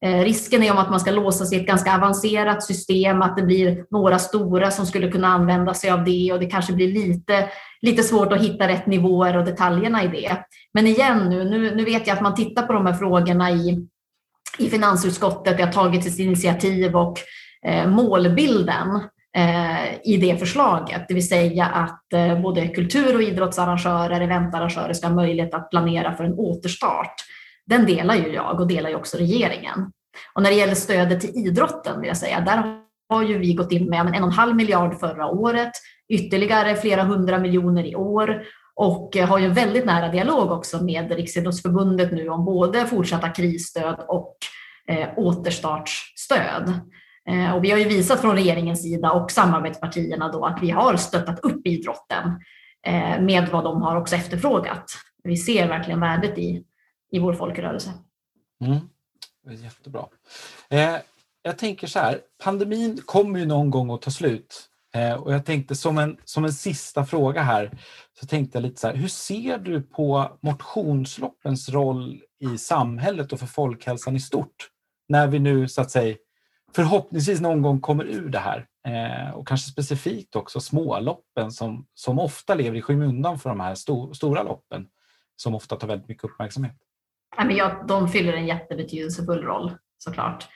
Eh, 0.06 0.24
risken 0.24 0.64
är 0.64 0.72
om 0.72 0.78
att 0.78 0.90
man 0.90 1.00
ska 1.00 1.12
låsa 1.12 1.46
sig 1.46 1.58
i 1.58 1.62
ett 1.62 1.68
ganska 1.68 1.96
avancerat 1.96 2.64
system, 2.64 3.22
att 3.22 3.38
det 3.38 3.44
blir 3.44 3.86
några 3.92 4.20
stora 4.20 4.72
som 4.72 4.86
skulle 4.86 5.12
kunna 5.12 5.28
använda 5.28 5.74
sig 5.74 5.90
av 5.90 6.04
det 6.04 6.34
och 6.34 6.40
det 6.40 6.46
kanske 6.46 6.74
blir 6.74 6.88
lite, 6.88 7.50
lite 7.82 8.04
svårt 8.04 8.34
att 8.34 8.42
hitta 8.42 8.68
rätt 8.68 8.86
nivåer 8.86 9.38
och 9.38 9.46
detaljerna 9.46 10.04
i 10.04 10.08
det. 10.08 10.38
Men 10.74 10.88
igen 10.88 11.30
nu, 11.30 11.44
nu, 11.44 11.76
nu 11.76 11.86
vet 11.86 12.08
jag 12.08 12.16
att 12.16 12.24
man 12.24 12.36
tittar 12.36 12.64
på 12.64 12.74
de 12.74 12.86
här 12.86 12.94
frågorna 12.94 13.52
i, 13.52 13.88
i 14.58 14.70
finansutskottet, 14.70 15.58
det 15.58 15.64
har 15.64 15.72
tagits 15.72 16.08
ett 16.08 16.20
initiativ 16.20 16.96
och 16.96 17.20
eh, 17.66 17.88
målbilden 17.88 18.96
eh, 19.38 19.96
i 20.04 20.18
det 20.18 20.38
förslaget, 20.40 21.06
det 21.08 21.14
vill 21.14 21.28
säga 21.28 21.66
att 21.66 22.14
eh, 22.14 22.42
både 22.42 22.68
kultur 22.68 23.16
och 23.16 23.24
idrottsarrangörer, 23.24 24.22
eventarrangörer 24.22 24.94
ska 24.94 25.08
ha 25.08 25.16
möjlighet 25.16 25.54
att 25.54 25.70
planera 25.70 26.16
för 26.16 26.24
en 26.24 26.34
återstart 26.34 27.16
den 27.66 27.86
delar 27.86 28.16
ju 28.16 28.34
jag 28.34 28.60
och 28.60 28.68
delar 28.68 28.90
ju 28.90 28.96
också 28.96 29.18
regeringen. 29.18 29.92
Och 30.34 30.42
när 30.42 30.50
det 30.50 30.56
gäller 30.56 30.76
stödet 30.76 31.22
till 31.22 31.48
idrotten 31.48 32.00
vill 32.02 32.08
jag 32.08 32.18
säga, 32.18 32.42
där 32.42 32.80
har 33.10 33.24
ju 33.24 33.38
vi 33.38 33.54
gått 33.54 33.72
in 33.72 33.90
med 33.90 34.00
en 34.00 34.08
och 34.08 34.16
en 34.16 34.32
halv 34.32 34.56
miljard 34.56 35.00
förra 35.00 35.28
året, 35.28 35.72
ytterligare 36.10 36.76
flera 36.76 37.04
hundra 37.04 37.40
miljoner 37.40 37.86
i 37.86 37.96
år 37.96 38.44
och 38.76 39.16
har 39.16 39.40
ju 39.40 39.46
en 39.46 39.54
väldigt 39.54 39.86
nära 39.86 40.12
dialog 40.12 40.52
också 40.52 40.84
med 40.84 41.12
Riksidrottsförbundet 41.12 42.12
nu 42.12 42.30
om 42.30 42.46
både 42.46 42.86
fortsatta 42.86 43.30
krisstöd 43.30 44.06
och 44.08 44.38
eh, 44.88 45.10
återstartsstöd. 45.18 46.74
Eh, 47.30 47.56
och 47.56 47.64
vi 47.64 47.72
har 47.72 47.78
ju 47.78 47.88
visat 47.88 48.22
från 48.22 48.36
regeringens 48.36 48.82
sida 48.82 49.12
och 49.12 49.32
samarbetspartierna 49.32 50.32
då 50.32 50.46
att 50.46 50.60
vi 50.62 50.70
har 50.70 50.96
stöttat 50.98 51.40
upp 51.40 51.68
idrotten 51.68 52.40
eh, 52.88 53.22
med 53.22 53.50
vad 53.52 53.64
de 53.64 53.82
har 53.82 53.96
också 53.96 54.16
efterfrågat. 54.16 54.86
Vi 55.24 55.38
ser 55.38 55.68
verkligen 55.68 56.00
värdet 56.00 56.38
i 56.38 56.64
i 57.12 57.20
vår 57.20 57.34
folkrörelse. 57.34 57.94
Mm. 58.62 58.80
Jättebra. 59.64 60.06
Eh, 60.70 60.96
jag 61.42 61.58
tänker 61.58 61.88
så 61.88 62.00
här, 62.00 62.22
pandemin 62.44 63.02
kommer 63.06 63.40
ju 63.40 63.46
någon 63.46 63.70
gång 63.70 63.92
att 63.92 64.02
ta 64.02 64.12
slut. 64.12 64.70
Eh, 64.96 65.14
och 65.14 65.34
jag 65.34 65.46
tänkte 65.46 65.76
som 65.76 65.98
en, 65.98 66.18
som 66.26 66.46
en 66.46 66.54
sista 66.54 67.06
fråga 67.06 67.42
här, 67.42 67.78
så 68.20 68.26
tänkte 68.26 68.58
jag 68.58 68.64
lite 68.64 68.82
så 68.82 68.88
här, 68.88 68.96
hur 68.96 69.08
ser 69.08 69.58
du 69.58 69.82
på 69.82 70.38
motionsloppens 70.42 71.70
roll 71.70 72.22
i 72.40 72.58
samhället 72.58 73.34
och 73.34 73.40
för 73.40 73.46
folkhälsan 73.48 74.16
i 74.16 74.20
stort? 74.20 74.70
När 75.10 75.28
vi 75.28 75.40
nu 75.40 75.68
så 75.68 75.82
att 75.82 75.92
säga 75.92 76.16
förhoppningsvis 76.76 77.42
någon 77.42 77.62
gång 77.62 77.82
kommer 77.82 78.04
ur 78.04 78.30
det 78.30 78.40
här. 78.40 78.68
Eh, 78.88 79.36
och 79.36 79.48
kanske 79.48 79.72
specifikt 79.72 80.36
också 80.36 80.60
småloppen 80.60 81.52
som, 81.52 81.86
som 81.94 82.20
ofta 82.20 82.56
lever 82.56 82.78
i 82.78 82.82
skymundan 82.82 83.40
för 83.40 83.50
de 83.50 83.60
här 83.60 83.76
sto, 83.76 84.14
stora 84.14 84.44
loppen 84.44 84.88
som 85.36 85.56
ofta 85.56 85.76
tar 85.76 85.88
väldigt 85.88 86.08
mycket 86.08 86.24
uppmärksamhet 86.24 86.78
men 87.38 87.56
jag, 87.56 87.88
de 87.88 88.10
fyller 88.10 88.34
en 88.34 88.48
jättebetydelsefull 88.48 89.44
roll 89.44 89.72
såklart. 89.98 90.48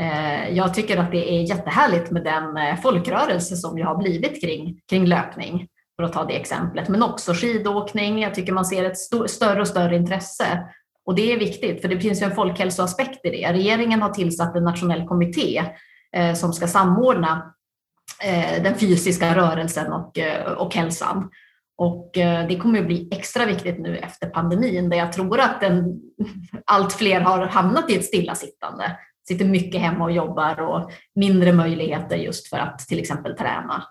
Eh, 0.00 0.50
jag 0.50 0.74
tycker 0.74 0.96
att 0.96 1.10
det 1.10 1.30
är 1.30 1.40
jättehärligt 1.42 2.10
med 2.10 2.24
den 2.24 2.56
eh, 2.56 2.80
folkrörelse 2.80 3.56
som 3.56 3.78
jag 3.78 3.86
har 3.86 3.96
blivit 3.96 4.40
kring, 4.40 4.80
kring 4.90 5.06
löpning, 5.06 5.68
för 5.96 6.02
att 6.02 6.12
ta 6.12 6.24
det 6.24 6.40
exemplet, 6.40 6.88
men 6.88 7.02
också 7.02 7.34
skidåkning. 7.34 8.18
Jag 8.18 8.34
tycker 8.34 8.52
man 8.52 8.64
ser 8.64 8.84
ett 8.84 8.98
större 9.30 9.60
och 9.60 9.68
större 9.68 9.96
intresse 9.96 10.64
och 11.04 11.14
det 11.14 11.32
är 11.32 11.38
viktigt, 11.38 11.80
för 11.80 11.88
det 11.88 12.00
finns 12.00 12.22
ju 12.22 12.24
en 12.24 12.34
folkhälsoaspekt 12.34 13.24
i 13.24 13.30
det. 13.30 13.52
Regeringen 13.52 14.02
har 14.02 14.10
tillsatt 14.10 14.56
en 14.56 14.64
nationell 14.64 15.08
kommitté 15.08 15.62
eh, 16.16 16.34
som 16.34 16.52
ska 16.52 16.66
samordna 16.66 17.54
eh, 18.24 18.62
den 18.62 18.74
fysiska 18.74 19.36
rörelsen 19.36 19.92
och, 19.92 20.18
och 20.56 20.74
hälsan. 20.74 21.30
Och 21.78 22.18
eh, 22.18 22.48
det 22.48 22.56
kommer 22.56 22.80
att 22.80 22.86
bli 22.86 23.08
extra 23.10 23.46
viktigt 23.46 23.78
nu 23.78 23.96
efter 23.96 24.28
pandemin 24.28 24.90
där 24.90 24.96
jag 24.96 25.12
tror 25.12 25.40
att 25.40 25.60
den, 25.60 26.00
allt 26.64 26.92
fler 26.92 27.20
har 27.20 27.46
hamnat 27.46 27.90
i 27.90 27.96
ett 27.96 28.04
stillasittande. 28.04 28.98
Sitter 29.28 29.44
mycket 29.44 29.80
hemma 29.80 30.04
och 30.04 30.12
jobbar 30.12 30.60
och 30.60 30.90
mindre 31.14 31.52
möjligheter 31.52 32.16
just 32.16 32.48
för 32.48 32.58
att 32.58 32.78
till 32.78 32.98
exempel 32.98 33.36
träna. 33.36 33.84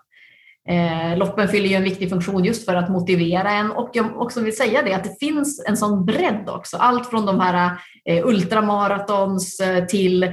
Eh, 0.68 1.16
loppen 1.16 1.48
fyller 1.48 1.68
ju 1.68 1.74
en 1.74 1.84
viktig 1.84 2.10
funktion 2.10 2.44
just 2.44 2.64
för 2.64 2.74
att 2.74 2.88
motivera 2.90 3.50
en 3.50 3.70
och 3.70 3.90
jag 3.92 4.20
också 4.20 4.40
vill 4.40 4.56
säga 4.56 4.82
det 4.82 4.94
att 4.94 5.04
det 5.04 5.18
finns 5.20 5.64
en 5.68 5.76
sån 5.76 6.04
bredd 6.04 6.48
också. 6.48 6.76
Allt 6.76 7.10
från 7.10 7.26
de 7.26 7.40
här 7.40 7.70
eh, 8.04 8.26
ultramaratons 8.26 9.60
eh, 9.60 9.84
till 9.84 10.22
eh, 10.22 10.32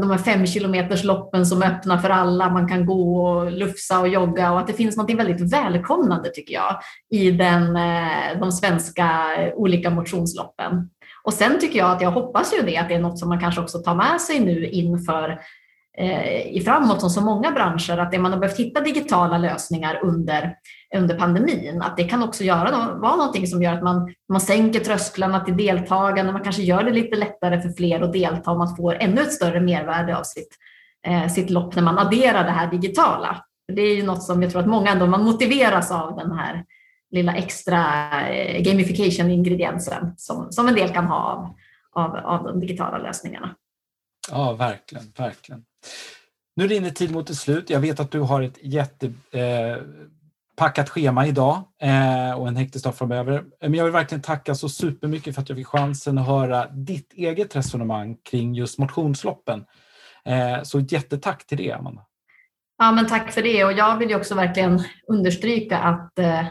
de 0.00 0.10
här 0.10 0.18
fem 0.18 0.46
kilometers 0.46 1.04
loppen 1.04 1.46
som 1.46 1.62
öppnar 1.62 1.98
för 1.98 2.10
alla. 2.10 2.50
Man 2.50 2.68
kan 2.68 2.86
gå 2.86 3.26
och 3.26 3.52
lufsa 3.52 4.00
och 4.00 4.08
jogga 4.08 4.52
och 4.52 4.60
att 4.60 4.66
det 4.66 4.72
finns 4.72 4.96
något 4.96 5.10
väldigt 5.10 5.52
välkomnande 5.52 6.30
tycker 6.30 6.54
jag 6.54 6.80
i 7.10 7.30
den, 7.30 7.76
eh, 7.76 8.40
de 8.40 8.52
svenska 8.52 9.36
eh, 9.38 9.54
olika 9.54 9.90
motionsloppen. 9.90 10.90
Och 11.22 11.34
sen 11.34 11.60
tycker 11.60 11.78
jag 11.78 11.90
att 11.90 12.02
jag 12.02 12.10
hoppas 12.10 12.54
ju 12.54 12.66
det 12.66 12.76
att 12.76 12.88
det 12.88 12.94
är 12.94 13.00
något 13.00 13.18
som 13.18 13.28
man 13.28 13.40
kanske 13.40 13.60
också 13.60 13.78
tar 13.78 13.94
med 13.94 14.20
sig 14.20 14.40
nu 14.40 14.66
inför 14.66 15.38
Eh, 15.98 16.46
i 16.46 16.60
framåt 16.64 17.00
som 17.00 17.10
så 17.10 17.20
många 17.20 17.50
branscher 17.50 17.98
att 17.98 18.10
det 18.10 18.18
man 18.18 18.32
har 18.32 18.38
behövt 18.38 18.58
hitta 18.58 18.80
digitala 18.80 19.38
lösningar 19.38 20.00
under, 20.02 20.54
under 20.96 21.18
pandemin, 21.18 21.82
att 21.82 21.96
det 21.96 22.04
kan 22.04 22.22
också 22.22 22.44
göra, 22.44 22.94
vara 22.94 23.16
någonting 23.16 23.46
som 23.46 23.62
gör 23.62 23.72
att 23.72 23.82
man, 23.82 24.14
man 24.28 24.40
sänker 24.40 24.80
trösklarna 24.80 25.40
till 25.40 25.56
deltagande, 25.56 26.32
man 26.32 26.42
kanske 26.42 26.62
gör 26.62 26.82
det 26.82 26.90
lite 26.90 27.16
lättare 27.16 27.60
för 27.60 27.68
fler 27.68 28.00
att 28.00 28.12
delta 28.12 28.50
och 28.50 28.58
man 28.58 28.76
får 28.76 28.94
ännu 28.94 29.20
ett 29.20 29.32
större 29.32 29.60
mervärde 29.60 30.16
av 30.16 30.22
sitt, 30.22 30.48
eh, 31.06 31.28
sitt 31.28 31.50
lopp 31.50 31.74
när 31.74 31.82
man 31.82 31.98
adderar 31.98 32.44
det 32.44 32.50
här 32.50 32.70
digitala. 32.70 33.44
Det 33.72 33.82
är 33.82 33.96
ju 33.96 34.02
något 34.02 34.22
som 34.22 34.42
jag 34.42 34.52
tror 34.52 34.60
att 34.60 34.68
många 34.68 34.90
ändå 34.90 35.06
man 35.06 35.24
motiveras 35.24 35.90
av 35.90 36.16
den 36.16 36.32
här 36.32 36.64
lilla 37.10 37.34
extra 37.34 37.84
eh, 38.28 38.62
gamification-ingrediensen 38.62 40.14
som, 40.16 40.46
som 40.52 40.68
en 40.68 40.74
del 40.74 40.88
kan 40.88 41.06
ha 41.06 41.18
av, 41.22 41.54
av, 42.02 42.16
av 42.16 42.44
de 42.44 42.60
digitala 42.60 42.98
lösningarna. 42.98 43.54
Ja, 44.30 44.52
verkligen, 44.52 45.12
verkligen. 45.16 45.64
Nu 46.56 46.66
rinner 46.66 46.90
tid 46.90 47.10
mot 47.10 47.30
ett 47.30 47.36
slut. 47.36 47.70
Jag 47.70 47.80
vet 47.80 48.00
att 48.00 48.10
du 48.10 48.20
har 48.20 48.42
ett 48.42 48.58
jättepackat 48.62 49.18
eh, 50.88 50.92
schema 50.92 51.26
idag 51.26 51.62
eh, 51.82 52.32
och 52.32 52.48
en 52.48 52.56
hektisk 52.56 52.84
dag 52.84 52.94
framöver. 52.94 53.44
Men 53.60 53.74
jag 53.74 53.84
vill 53.84 53.92
verkligen 53.92 54.22
tacka 54.22 54.54
så 54.54 54.68
supermycket 54.68 55.34
för 55.34 55.42
att 55.42 55.48
jag 55.48 55.58
fick 55.58 55.66
chansen 55.66 56.18
att 56.18 56.26
höra 56.26 56.66
ditt 56.66 57.12
eget 57.12 57.56
resonemang 57.56 58.16
kring 58.30 58.54
just 58.54 58.78
motionsloppen. 58.78 59.64
Eh, 60.24 60.62
så 60.62 60.78
ett 60.78 60.92
jättetack 60.92 61.46
till 61.46 61.58
det, 61.58 61.72
Amanda. 61.72 62.02
Ja, 62.78 62.92
men 62.92 63.06
tack 63.06 63.32
för 63.32 63.42
det 63.42 63.64
och 63.64 63.72
jag 63.72 63.98
vill 63.98 64.08
ju 64.08 64.16
också 64.16 64.34
verkligen 64.34 64.82
understryka 65.08 65.78
att 65.78 66.18
eh, 66.18 66.46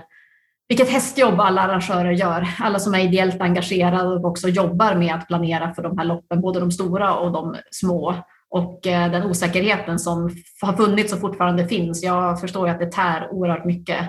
vilket 0.67 0.89
hästjobb 0.89 1.39
alla 1.39 1.61
arrangörer 1.61 2.11
gör. 2.11 2.47
Alla 2.59 2.79
som 2.79 2.93
är 2.93 2.99
ideellt 2.99 3.41
engagerade 3.41 4.09
och 4.09 4.25
också 4.25 4.49
jobbar 4.49 4.95
med 4.95 5.15
att 5.15 5.27
planera 5.27 5.73
för 5.73 5.83
de 5.83 5.97
här 5.97 6.05
loppen, 6.05 6.41
både 6.41 6.59
de 6.59 6.71
stora 6.71 7.15
och 7.15 7.31
de 7.31 7.55
små 7.71 8.15
och 8.49 8.87
eh, 8.87 9.11
den 9.11 9.23
osäkerheten 9.23 9.99
som 9.99 10.29
har 10.61 10.73
funnits 10.73 11.13
och 11.13 11.21
fortfarande 11.21 11.67
finns. 11.67 12.03
Jag 12.03 12.41
förstår 12.41 12.67
ju 12.67 12.73
att 12.73 12.79
det 12.79 12.91
tär 12.91 13.27
oerhört 13.31 13.65
mycket 13.65 13.99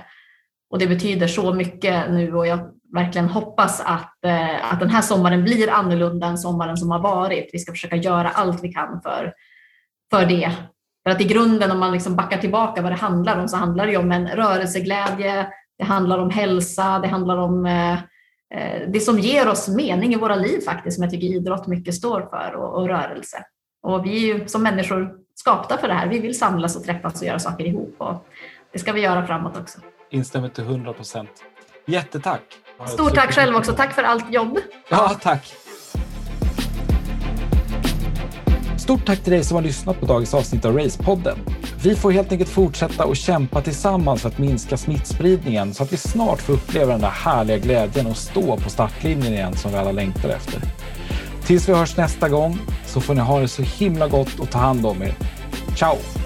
och 0.70 0.78
det 0.78 0.86
betyder 0.86 1.26
så 1.26 1.54
mycket 1.54 2.10
nu 2.10 2.34
och 2.34 2.46
jag 2.46 2.58
verkligen 2.94 3.28
hoppas 3.28 3.80
att, 3.80 4.24
eh, 4.24 4.72
att 4.72 4.80
den 4.80 4.90
här 4.90 5.02
sommaren 5.02 5.44
blir 5.44 5.70
annorlunda 5.70 6.26
än 6.26 6.38
sommaren 6.38 6.76
som 6.76 6.90
har 6.90 6.98
varit. 6.98 7.50
Vi 7.52 7.58
ska 7.58 7.72
försöka 7.72 7.96
göra 7.96 8.28
allt 8.28 8.64
vi 8.64 8.72
kan 8.72 9.00
för, 9.02 9.32
för 10.10 10.26
det. 10.26 10.52
För 11.04 11.10
att 11.10 11.20
i 11.20 11.24
grunden 11.24 11.70
om 11.70 11.78
man 11.78 11.92
liksom 11.92 12.16
backar 12.16 12.38
tillbaka 12.38 12.82
vad 12.82 12.92
det 12.92 12.96
handlar 12.96 13.40
om 13.40 13.48
så 13.48 13.56
handlar 13.56 13.86
det 13.86 13.96
om 13.96 14.12
en 14.12 14.28
rörelseglädje, 14.28 15.46
det 15.78 15.84
handlar 15.84 16.18
om 16.18 16.30
hälsa, 16.30 16.98
det 16.98 17.08
handlar 17.08 17.36
om 17.36 17.66
eh, 17.66 17.98
det 18.88 19.00
som 19.00 19.18
ger 19.18 19.48
oss 19.48 19.68
mening 19.68 20.12
i 20.12 20.16
våra 20.16 20.36
liv 20.36 20.60
faktiskt, 20.60 20.94
som 20.94 21.02
jag 21.02 21.10
tycker 21.10 21.26
idrott 21.26 21.66
mycket 21.66 21.94
står 21.94 22.20
för 22.20 22.54
och, 22.54 22.74
och 22.80 22.88
rörelse. 22.88 23.44
Och 23.82 24.06
vi 24.06 24.30
är 24.30 24.34
ju 24.34 24.48
som 24.48 24.62
människor 24.62 25.14
skapta 25.34 25.78
för 25.78 25.88
det 25.88 25.94
här. 25.94 26.06
Vi 26.06 26.18
vill 26.18 26.38
samlas 26.38 26.76
och 26.76 26.84
träffas 26.84 27.20
och 27.20 27.26
göra 27.26 27.38
saker 27.38 27.64
ihop 27.64 27.94
och 27.98 28.26
det 28.72 28.78
ska 28.78 28.92
vi 28.92 29.00
göra 29.00 29.26
framåt 29.26 29.56
också. 29.56 29.78
Instämmer 30.10 30.48
till 30.48 30.64
100 30.64 30.92
procent. 30.92 31.30
Jättetack! 31.86 32.42
Stort 32.86 33.14
tack 33.14 33.32
själv 33.32 33.56
också. 33.56 33.72
Tack 33.72 33.92
för 33.94 34.02
allt 34.02 34.32
jobb. 34.32 34.58
Ja, 34.88 35.16
tack. 35.22 35.54
Stort 38.78 39.06
tack 39.06 39.22
till 39.22 39.32
dig 39.32 39.44
som 39.44 39.54
har 39.54 39.62
lyssnat 39.62 40.00
på 40.00 40.06
dagens 40.06 40.34
avsnitt 40.34 40.64
av 40.64 40.76
Racepodden. 40.76 41.38
Vi 41.86 41.96
får 41.96 42.10
helt 42.10 42.32
enkelt 42.32 42.50
fortsätta 42.50 43.04
och 43.04 43.16
kämpa 43.16 43.62
tillsammans 43.62 44.22
för 44.22 44.28
att 44.28 44.38
minska 44.38 44.76
smittspridningen 44.76 45.74
så 45.74 45.82
att 45.82 45.92
vi 45.92 45.96
snart 45.96 46.42
får 46.42 46.52
uppleva 46.52 46.92
den 46.92 47.00
där 47.00 47.10
härliga 47.10 47.58
glädjen 47.58 48.06
och 48.06 48.16
stå 48.16 48.56
på 48.56 48.70
startlinjen 48.70 49.32
igen 49.32 49.56
som 49.56 49.72
vi 49.72 49.78
alla 49.78 49.92
längtar 49.92 50.28
efter. 50.28 50.60
Tills 51.44 51.68
vi 51.68 51.74
hörs 51.74 51.96
nästa 51.96 52.28
gång 52.28 52.58
så 52.86 53.00
får 53.00 53.14
ni 53.14 53.20
ha 53.20 53.40
det 53.40 53.48
så 53.48 53.62
himla 53.62 54.08
gott 54.08 54.38
och 54.38 54.50
ta 54.50 54.58
hand 54.58 54.86
om 54.86 55.02
er. 55.02 55.14
Ciao! 55.76 56.25